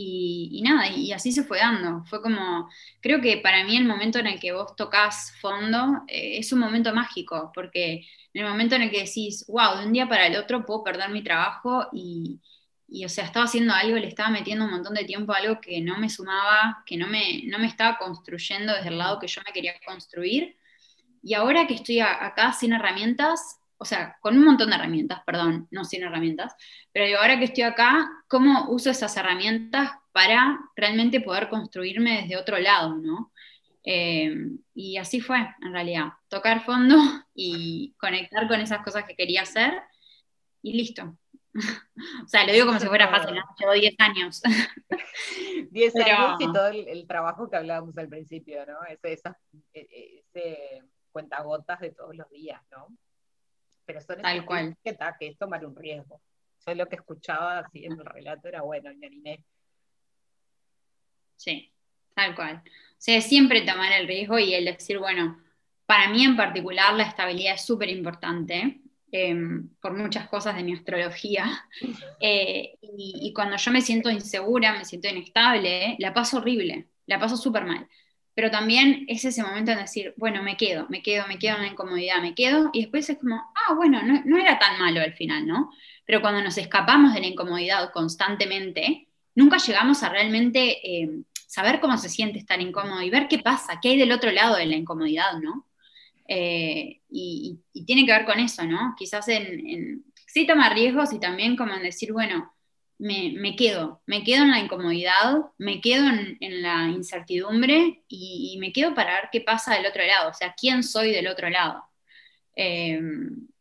y, 0.00 0.62
nada, 0.62 0.88
y 0.88 1.12
así 1.12 1.32
se 1.32 1.44
fue 1.44 1.58
dando. 1.58 2.04
Fue 2.06 2.22
como, 2.22 2.68
creo 3.00 3.20
que 3.20 3.38
para 3.38 3.64
mí 3.64 3.76
el 3.76 3.84
momento 3.84 4.18
en 4.18 4.26
el 4.28 4.38
que 4.40 4.52
vos 4.52 4.76
tocas 4.76 5.34
fondo 5.40 6.02
eh, 6.08 6.38
es 6.38 6.52
un 6.52 6.60
momento 6.60 6.94
mágico, 6.94 7.50
porque 7.54 8.06
en 8.32 8.44
el 8.44 8.48
momento 8.48 8.76
en 8.76 8.82
el 8.82 8.90
que 8.90 9.04
decís, 9.04 9.44
wow, 9.48 9.78
de 9.78 9.86
un 9.86 9.92
día 9.92 10.08
para 10.08 10.26
el 10.26 10.36
otro 10.36 10.64
puedo 10.64 10.84
perder 10.84 11.10
mi 11.10 11.22
trabajo 11.22 11.88
y, 11.92 12.40
o 13.04 13.08
sea, 13.08 13.24
estaba 13.24 13.46
haciendo 13.46 13.74
algo, 13.74 13.96
le 13.96 14.08
estaba 14.08 14.30
metiendo 14.30 14.64
un 14.64 14.70
montón 14.70 14.94
de 14.94 15.04
tiempo 15.04 15.32
a 15.32 15.38
algo 15.38 15.60
que 15.60 15.80
no 15.80 15.98
me 15.98 16.08
sumaba, 16.08 16.82
que 16.86 16.96
no 16.96 17.08
me, 17.08 17.42
no 17.46 17.58
me 17.58 17.66
estaba 17.66 17.98
construyendo 17.98 18.74
desde 18.74 18.88
el 18.90 18.98
lado 18.98 19.18
que 19.18 19.26
yo 19.26 19.42
me 19.44 19.52
quería 19.52 19.74
construir. 19.84 20.56
Y 21.22 21.34
ahora 21.34 21.66
que 21.66 21.74
estoy 21.74 22.00
acá 22.00 22.52
sin 22.52 22.72
herramientas, 22.72 23.57
o 23.78 23.84
sea, 23.84 24.16
con 24.20 24.36
un 24.36 24.44
montón 24.44 24.70
de 24.70 24.76
herramientas, 24.76 25.22
perdón, 25.24 25.68
no 25.70 25.84
sin 25.84 26.02
herramientas, 26.02 26.54
pero 26.92 27.18
ahora 27.18 27.38
que 27.38 27.44
estoy 27.44 27.62
acá, 27.62 28.10
¿cómo 28.26 28.70
uso 28.70 28.90
esas 28.90 29.16
herramientas 29.16 29.92
para 30.12 30.58
realmente 30.74 31.20
poder 31.20 31.48
construirme 31.48 32.22
desde 32.22 32.36
otro 32.36 32.58
lado, 32.58 32.96
¿no? 32.96 33.32
Eh, 33.84 34.34
y 34.74 34.96
así 34.96 35.20
fue, 35.20 35.38
en 35.62 35.72
realidad, 35.72 36.08
tocar 36.28 36.64
fondo 36.64 36.96
y 37.34 37.94
conectar 37.98 38.48
con 38.48 38.60
esas 38.60 38.82
cosas 38.82 39.04
que 39.04 39.14
quería 39.14 39.42
hacer 39.42 39.72
y 40.60 40.72
listo. 40.74 41.16
o 42.24 42.28
sea, 42.28 42.44
lo 42.44 42.52
digo 42.52 42.66
como 42.66 42.80
si 42.80 42.86
fuera 42.86 43.08
fácil, 43.08 43.36
¿no? 43.36 43.42
Llevo 43.58 43.72
10 43.72 43.94
años. 43.98 44.42
10 45.70 45.96
años 45.96 46.40
y 46.40 46.52
todo 46.52 46.66
el, 46.68 47.06
trabajo 47.06 47.48
que 47.48 47.56
hablábamos 47.56 47.96
al 47.96 48.08
principio, 48.08 48.66
¿no? 48.66 48.84
Ese, 48.88 49.12
ese, 49.12 49.32
ese 49.72 50.82
cuentagotas 51.12 51.80
de 51.80 51.90
todos 51.90 52.16
los 52.16 52.28
días, 52.30 52.60
¿no? 52.70 52.88
Pero 53.88 54.02
son 54.02 54.20
Tal 54.20 54.44
cual. 54.44 54.76
Que, 54.84 54.94
que 55.18 55.28
es 55.28 55.38
tomar 55.38 55.64
un 55.64 55.74
riesgo. 55.74 56.20
Yo 56.66 56.74
lo 56.74 56.86
que 56.86 56.96
escuchaba 56.96 57.60
así 57.60 57.86
en 57.86 57.92
el 57.92 58.04
relato 58.04 58.46
era, 58.46 58.60
bueno, 58.60 58.90
me 58.98 59.06
animé. 59.06 59.42
Sí, 61.36 61.72
tal 62.14 62.34
cual. 62.34 62.62
O 62.66 62.96
sea, 62.98 63.18
siempre 63.22 63.62
tomar 63.62 63.90
el 63.98 64.06
riesgo 64.06 64.38
y 64.38 64.52
el 64.52 64.66
decir, 64.66 64.98
bueno, 64.98 65.42
para 65.86 66.10
mí 66.10 66.22
en 66.22 66.36
particular 66.36 66.92
la 66.92 67.04
estabilidad 67.04 67.54
es 67.54 67.64
súper 67.64 67.88
importante. 67.88 68.82
Em, 69.10 69.70
por 69.80 69.94
muchas 69.94 70.28
cosas 70.28 70.54
de 70.54 70.64
mi 70.64 70.74
astrología. 70.74 71.46
Eh, 72.20 72.76
y, 72.82 73.28
y, 73.28 73.32
cuando 73.32 73.56
yo 73.56 73.70
me 73.70 73.80
siento 73.80 74.10
insegura, 74.10 74.72
me 74.72 74.84
siento 74.84 75.08
inestable, 75.08 75.94
la 76.00 76.12
paso 76.12 76.38
horrible, 76.38 76.88
la 77.06 77.20
paso 77.20 77.36
súper 77.36 77.64
mal 77.64 77.88
pero 78.38 78.52
también 78.52 79.04
es 79.08 79.24
ese 79.24 79.42
momento 79.42 79.72
de 79.72 79.78
decir, 79.78 80.14
bueno, 80.16 80.44
me 80.44 80.56
quedo, 80.56 80.86
me 80.88 81.02
quedo, 81.02 81.26
me 81.26 81.40
quedo 81.40 81.56
en 81.56 81.62
la 81.62 81.68
incomodidad, 81.72 82.22
me 82.22 82.36
quedo, 82.36 82.70
y 82.72 82.82
después 82.82 83.10
es 83.10 83.18
como, 83.18 83.34
ah, 83.34 83.74
bueno, 83.74 84.00
no, 84.00 84.38
era 84.38 84.60
tan 84.60 84.78
malo 84.78 85.00
al 85.00 85.12
final, 85.14 85.44
¿no? 85.44 85.72
Pero 86.04 86.20
cuando 86.20 86.40
nos 86.40 86.56
escapamos 86.56 87.14
de 87.14 87.20
la 87.20 87.26
incomodidad 87.26 87.90
constantemente, 87.90 89.08
nunca 89.34 89.56
llegamos 89.56 90.04
a 90.04 90.10
realmente 90.10 90.78
eh, 90.88 91.10
saber 91.48 91.80
cómo 91.80 91.98
se 91.98 92.08
siente 92.08 92.38
estar 92.38 92.60
incómodo 92.60 93.02
y 93.02 93.10
ver 93.10 93.26
qué 93.26 93.40
pasa, 93.40 93.80
qué 93.82 93.88
hay 93.88 93.98
del 93.98 94.12
otro 94.12 94.30
lado 94.30 94.54
de 94.54 94.66
la 94.66 94.76
incomodidad, 94.76 95.40
¿no? 95.42 95.66
Eh, 96.28 97.00
y, 97.10 97.58
tiene 97.84 98.06
que 98.06 98.12
ver 98.12 98.24
con 98.24 98.38
eso, 98.38 98.62
¿no? 98.62 98.94
Quizás 98.96 99.26
en, 99.26 99.66
en, 99.66 100.04
sí 100.28 100.46
tomar 100.46 100.74
riesgos 100.74 101.12
y 101.12 101.18
también 101.18 101.56
como 101.56 101.74
en 101.74 101.82
decir, 101.82 102.12
bueno, 102.12 102.52
me, 102.98 103.54
quedo, 103.56 104.02
me 104.06 104.24
quedo 104.24 104.42
en 104.42 104.50
la 104.50 104.58
incomodidad, 104.58 105.36
me 105.56 105.80
quedo 105.80 106.06
en, 106.08 106.62
la 106.62 106.88
incertidumbre 106.88 108.02
y, 108.08 108.56
me 108.60 108.72
quedo 108.72 108.94
para 108.94 109.14
ver 109.14 109.28
qué 109.30 109.40
pasa 109.40 109.74
del 109.74 109.86
otro 109.86 110.04
lado, 110.04 110.30
o 110.30 110.34
sea, 110.34 110.54
quién 110.58 110.82
soy 110.82 111.12
del 111.12 111.28
otro 111.28 111.48
lado. 111.48 111.84
Eh, 112.56 113.00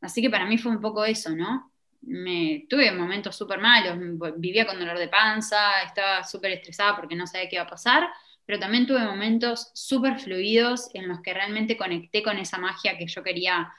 así 0.01 0.21
que 0.21 0.29
para 0.29 0.45
mí 0.45 0.57
fue 0.57 0.71
un 0.71 0.81
poco 0.81 1.05
eso, 1.05 1.29
¿no? 1.35 1.71
Me, 2.01 2.65
tuve 2.69 2.91
momentos 2.91 3.35
súper 3.35 3.59
malos, 3.59 3.97
vivía 4.37 4.65
con 4.65 4.79
dolor 4.79 4.97
de 4.97 5.07
panza, 5.09 5.83
estaba 5.83 6.23
súper 6.23 6.51
estresada 6.53 6.95
porque 6.95 7.15
no 7.15 7.27
sabía 7.27 7.49
qué 7.49 7.57
iba 7.57 7.65
a 7.65 7.69
pasar, 7.69 8.09
pero 8.45 8.59
también 8.59 8.87
tuve 8.87 9.01
momentos 9.01 9.71
súper 9.73 10.19
fluidos 10.19 10.89
en 10.93 11.07
los 11.07 11.21
que 11.21 11.33
realmente 11.33 11.77
conecté 11.77 12.23
con 12.23 12.37
esa 12.37 12.57
magia 12.57 12.97
que 12.97 13.07
yo 13.07 13.21
quería 13.21 13.71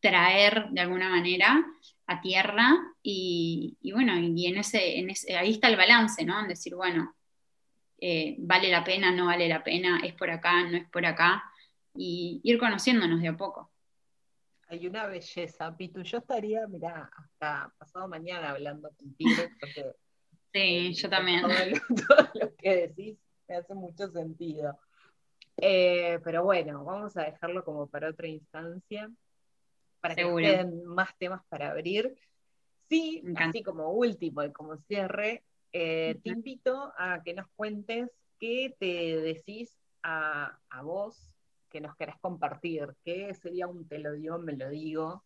traer 0.00 0.68
de 0.70 0.80
alguna 0.80 1.08
manera 1.08 1.64
a 2.08 2.22
tierra 2.22 2.74
y, 3.02 3.76
bueno, 3.92 4.18
y 4.18 4.46
en 4.46 4.56
ese, 4.56 4.98
en 4.98 5.10
ese, 5.10 5.36
ahí 5.36 5.52
está 5.52 5.68
el 5.68 5.76
balance, 5.76 6.24
¿no? 6.24 6.40
En 6.40 6.48
decir, 6.48 6.74
bueno, 6.74 7.14
eh, 8.00 8.34
vale 8.38 8.70
la 8.70 8.82
pena, 8.82 9.12
no 9.12 9.26
vale 9.26 9.46
la 9.46 9.62
pena, 9.62 10.00
es 10.02 10.14
por 10.14 10.30
acá, 10.30 10.64
no 10.64 10.78
es 10.78 10.88
por 10.88 11.04
acá, 11.04 11.44
y 11.94 12.40
ir 12.42 12.58
conociéndonos 12.58 13.20
de 13.20 13.28
a 13.28 13.36
poco. 13.36 13.70
Hay 14.68 14.86
una 14.86 15.06
belleza, 15.06 15.76
Pitu. 15.76 16.02
Yo 16.02 16.18
estaría, 16.18 16.66
mira, 16.66 17.10
hasta 17.14 17.74
pasado 17.78 18.08
mañana 18.08 18.50
hablando 18.50 18.90
contigo, 18.96 19.42
porque 19.60 19.92
sí, 20.52 20.94
yo 20.94 21.10
también. 21.10 21.42
Todo 22.08 22.30
lo, 22.34 22.54
que 22.56 22.88
decís 22.88 23.18
me 23.48 23.56
hace 23.56 23.74
mucho 23.74 24.10
sentido. 24.10 24.78
Eh, 25.58 26.20
pero 26.24 26.42
bueno, 26.42 26.84
vamos 26.84 27.16
a 27.18 27.24
dejarlo 27.24 27.64
como 27.64 27.86
para 27.86 28.10
otra 28.10 28.28
instancia 28.28 29.10
para 30.00 30.14
que 30.14 30.22
queden 30.22 30.84
más 30.84 31.16
temas 31.18 31.42
para 31.48 31.70
abrir. 31.70 32.16
Sí, 32.88 33.22
así 33.36 33.62
como 33.62 33.90
último 33.90 34.42
y 34.42 34.52
como 34.52 34.76
cierre, 34.76 35.44
eh, 35.72 36.18
te 36.22 36.30
invito 36.30 36.92
a 36.96 37.22
que 37.22 37.34
nos 37.34 37.46
cuentes 37.56 38.10
qué 38.38 38.74
te 38.78 39.20
decís 39.20 39.76
a, 40.02 40.58
vos 40.82 41.30
que 41.68 41.80
nos 41.80 41.94
querés 41.96 42.16
compartir? 42.20 42.94
¿Qué 43.04 43.34
sería 43.34 43.66
un 43.66 43.86
te 43.86 43.98
lo 43.98 44.12
digo, 44.12 44.38
me 44.38 44.54
lo 44.54 44.70
digo 44.70 45.22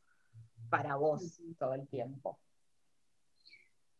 para 0.70 0.96
vos 0.96 1.40
todo 1.58 1.74
el 1.74 1.86
tiempo? 1.86 2.38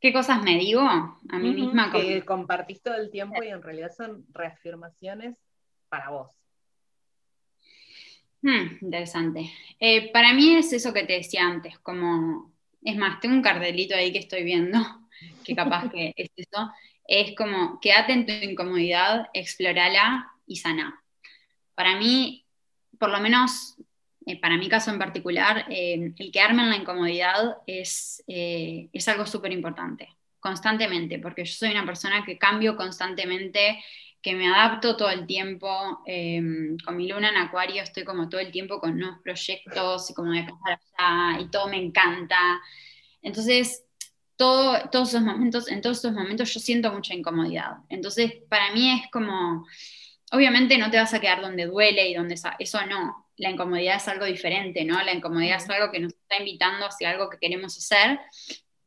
¿Qué 0.01 0.13
cosas 0.13 0.43
me 0.43 0.59
digo 0.59 0.81
a 0.81 1.39
mí 1.39 1.55
misma? 1.55 1.93
Que 1.93 2.25
compartís 2.25 2.83
todo 2.83 2.97
el 2.97 3.11
tiempo 3.11 3.43
y 3.45 3.49
en 3.49 3.63
realidad 3.63 3.93
son 3.97 4.27
reafirmaciones 4.33 5.37
para 5.89 6.11
vos. 6.11 6.42
Hmm, 8.43 8.79
interesante. 8.81 9.53
Eh, 9.79 10.11
para 10.13 10.33
mí 10.35 10.57
es 10.57 10.73
eso 10.73 10.93
que 10.93 11.05
te 11.05 11.15
decía 11.15 11.47
antes, 11.47 11.79
como, 11.79 12.53
es 12.83 12.97
más, 12.97 13.21
tengo 13.21 13.37
un 13.37 13.43
cardelito 13.43 13.95
ahí 13.95 14.13
que 14.13 14.19
estoy 14.19 14.43
viendo, 14.43 14.79
que 15.45 15.55
capaz 15.55 15.91
que 15.91 16.13
es 16.17 16.29
eso, 16.37 16.71
es 17.07 17.37
como, 17.37 17.79
quédate 17.81 18.13
en 18.13 18.27
tu 18.27 18.33
incomodidad, 18.33 19.29
explórala 19.33 20.33
y 20.47 20.57
sana. 20.57 21.01
Para 21.77 21.97
mí, 21.97 22.45
por 22.99 23.11
lo 23.11 23.21
menos 23.21 23.77
eh, 24.27 24.41
para 24.41 24.57
mi 24.57 24.69
caso 24.69 24.91
en 24.91 24.99
particular, 24.99 25.67
eh, 25.71 26.13
el 26.19 26.33
quedarme 26.33 26.63
en 26.63 26.71
la 26.71 26.77
incomodidad 26.77 27.59
es, 27.67 28.25
es 28.27 29.09
algo 29.09 29.27
súper 29.27 29.53
importante, 29.53 30.09
constantemente, 30.41 31.19
porque 31.19 31.45
yo 31.45 31.53
soy 31.53 31.71
una 31.71 31.87
persona 31.87 32.25
que 32.25 32.39
cambio 32.39 32.77
constantemente 32.77 33.83
que 34.23 34.35
me 34.35 34.47
adapto 34.47 34.97
todo 34.97 35.11
el 35.11 35.27
tiempo. 35.27 36.01
Em, 36.07 36.77
con 36.85 36.97
mi 36.97 37.09
luna 37.09 37.31
en 37.31 37.37
Acuario 37.37 37.83
estoy 37.83 38.05
como 38.05 38.29
todo 38.29 38.41
el 38.41 38.53
tiempo 38.53 38.79
con 38.81 38.97
nuevos 38.97 39.19
proyectos 39.23 40.11
y 40.11 40.15
como 40.15 40.33
de 40.33 40.45
pasar 40.45 40.81
allá 40.99 41.41
y 41.41 41.51
todo 41.51 41.69
me 41.69 41.79
encanta. 41.79 42.39
Entonces, 43.21 43.85
todo, 44.37 44.89
todos 44.91 45.11
esos 45.11 45.23
momentos, 45.23 45.69
en 45.69 45.81
todos 45.83 45.99
esos 45.99 46.13
momentos 46.13 46.55
yo 46.55 46.61
siento 46.61 46.93
mucha 46.93 47.15
incomodidad. 47.15 47.79
Entonces, 47.89 48.33
para 48.49 48.73
mí 48.73 48.91
es 48.93 49.11
como, 49.11 49.67
obviamente 50.31 50.79
no 50.79 50.91
te 50.91 50.99
vas 50.99 51.13
a 51.15 51.21
quedar 51.21 51.41
donde 51.43 51.67
duele 51.67 52.09
y 52.09 52.15
donde 52.15 52.35
eso 52.59 52.87
no. 52.87 53.29
La 53.37 53.51
incomodidad 53.51 53.97
es 53.97 54.07
algo 54.09 54.25
diferente, 54.27 54.85
¿no? 54.85 55.03
La 55.03 55.13
incomodidad 55.13 55.57
es 55.57 55.69
algo 55.69 55.91
que 55.91 56.01
nos 56.01 56.13
está 56.13 56.39
invitando 56.39 56.87
hacia 56.87 57.11
algo 57.11 57.29
que 57.29 57.39
queremos 57.39 57.77
hacer, 57.77 58.21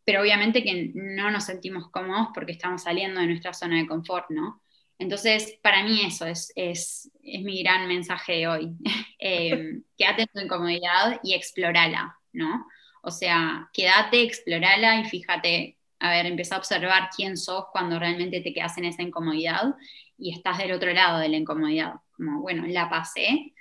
pero 0.06 0.22
obviamente 0.22 0.64
que 0.64 0.92
no 0.94 1.30
nos 1.32 1.46
sentimos 1.46 1.90
cómodos 1.90 2.30
porque 2.34 2.54
estamos 2.54 2.84
saliendo 2.84 3.20
de 3.20 3.28
nuestra 3.28 3.54
zona 3.54 3.78
de 3.78 3.88
confort, 3.88 4.30
¿no? 4.30 4.62
Entonces, 4.98 5.58
para 5.62 5.84
mí 5.84 6.02
eso 6.06 6.26
es, 6.26 6.52
es, 6.56 7.12
mi 7.22 7.62
gran 7.62 7.88
mensaje 7.88 8.34
de 8.34 8.48
hoy. 8.48 8.72
eh, 9.20 9.82
quédate 9.98 10.24
en 10.24 10.28
tu 10.34 10.40
incomodidad 10.40 11.20
y 11.24 11.34
explorala, 11.34 12.18
¿no? 12.34 12.66
O 13.02 13.12
sea, 13.12 13.70
quédate, 13.74 14.24
explorala 14.24 15.00
y 15.00 15.06
fíjate, 15.06 15.78
a 16.00 16.10
ver, 16.12 16.26
empieza 16.26 16.56
a 16.56 16.60
observar 16.60 17.10
quién 17.16 17.38
sos 17.38 17.66
cuando 17.72 18.00
realmente 18.00 18.42
te 18.42 18.54
quedas 18.54 18.78
en 18.78 18.86
esa 18.86 19.02
incomodidad 19.02 19.76
y 20.18 20.34
estás 20.34 20.58
del 20.58 20.72
otro 20.72 20.92
lado 20.94 21.20
de 21.20 21.30
la 21.30 21.38
incomodidad. 21.38 21.96
Como, 22.16 22.42
bueno, 22.42 22.66
la 22.68 22.90
pasé, 22.90 23.54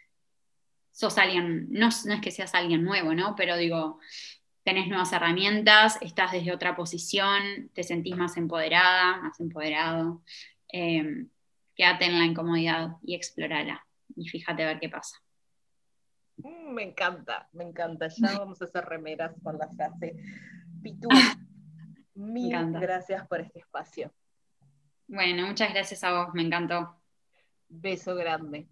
sos 0.92 1.18
alguien, 1.18 1.66
no, 1.70 1.88
no 2.07 2.14
es 2.14 2.20
que 2.20 2.31
seas 2.31 2.55
alguien 2.55 2.85
nuevo, 2.85 3.14
¿no? 3.14 3.35
Pero 3.37 3.57
digo, 3.57 3.99
tenés 4.62 4.88
nuevas 4.88 5.12
herramientas, 5.12 5.99
estás 6.01 6.33
desde 6.33 6.53
otra 6.53 6.77
posición, 6.77 7.70
te 7.75 7.83
sentís 7.83 8.16
más 8.16 8.37
empoderada, 8.37 9.20
más 9.20 9.38
empoderado. 9.40 10.23
Em, 10.77 11.29
quédate 11.77 12.07
en 12.07 12.19
la 12.19 12.25
incomodidad 12.25 12.97
y 13.05 13.15
explorala 13.15 13.87
y 14.17 14.27
fíjate 14.27 14.65
a 14.65 14.67
ver 14.67 14.81
qué 14.81 14.89
pasa. 14.89 15.17
Mm, 16.39 16.73
me 16.75 16.83
encanta, 16.83 17.49
me 17.53 17.63
encanta. 17.63 18.09
Ya 18.09 18.17
vamos 18.41 18.61
a 18.61 18.65
hacer 18.65 18.85
remeras 18.85 19.33
con 19.41 19.57
la 19.57 19.69
frase. 19.69 20.17
Pitu, 20.83 21.09
mil 22.15 22.73
gracias 22.73 23.25
por 23.29 23.41
este 23.41 23.61
espacio. 23.61 24.13
Bueno, 25.07 25.47
muchas 25.47 25.73
gracias 25.73 26.03
a 26.03 26.13
vos, 26.13 26.35
me 26.35 26.43
encantó. 26.43 27.01
Beso 27.69 28.17
grande. 28.17 28.67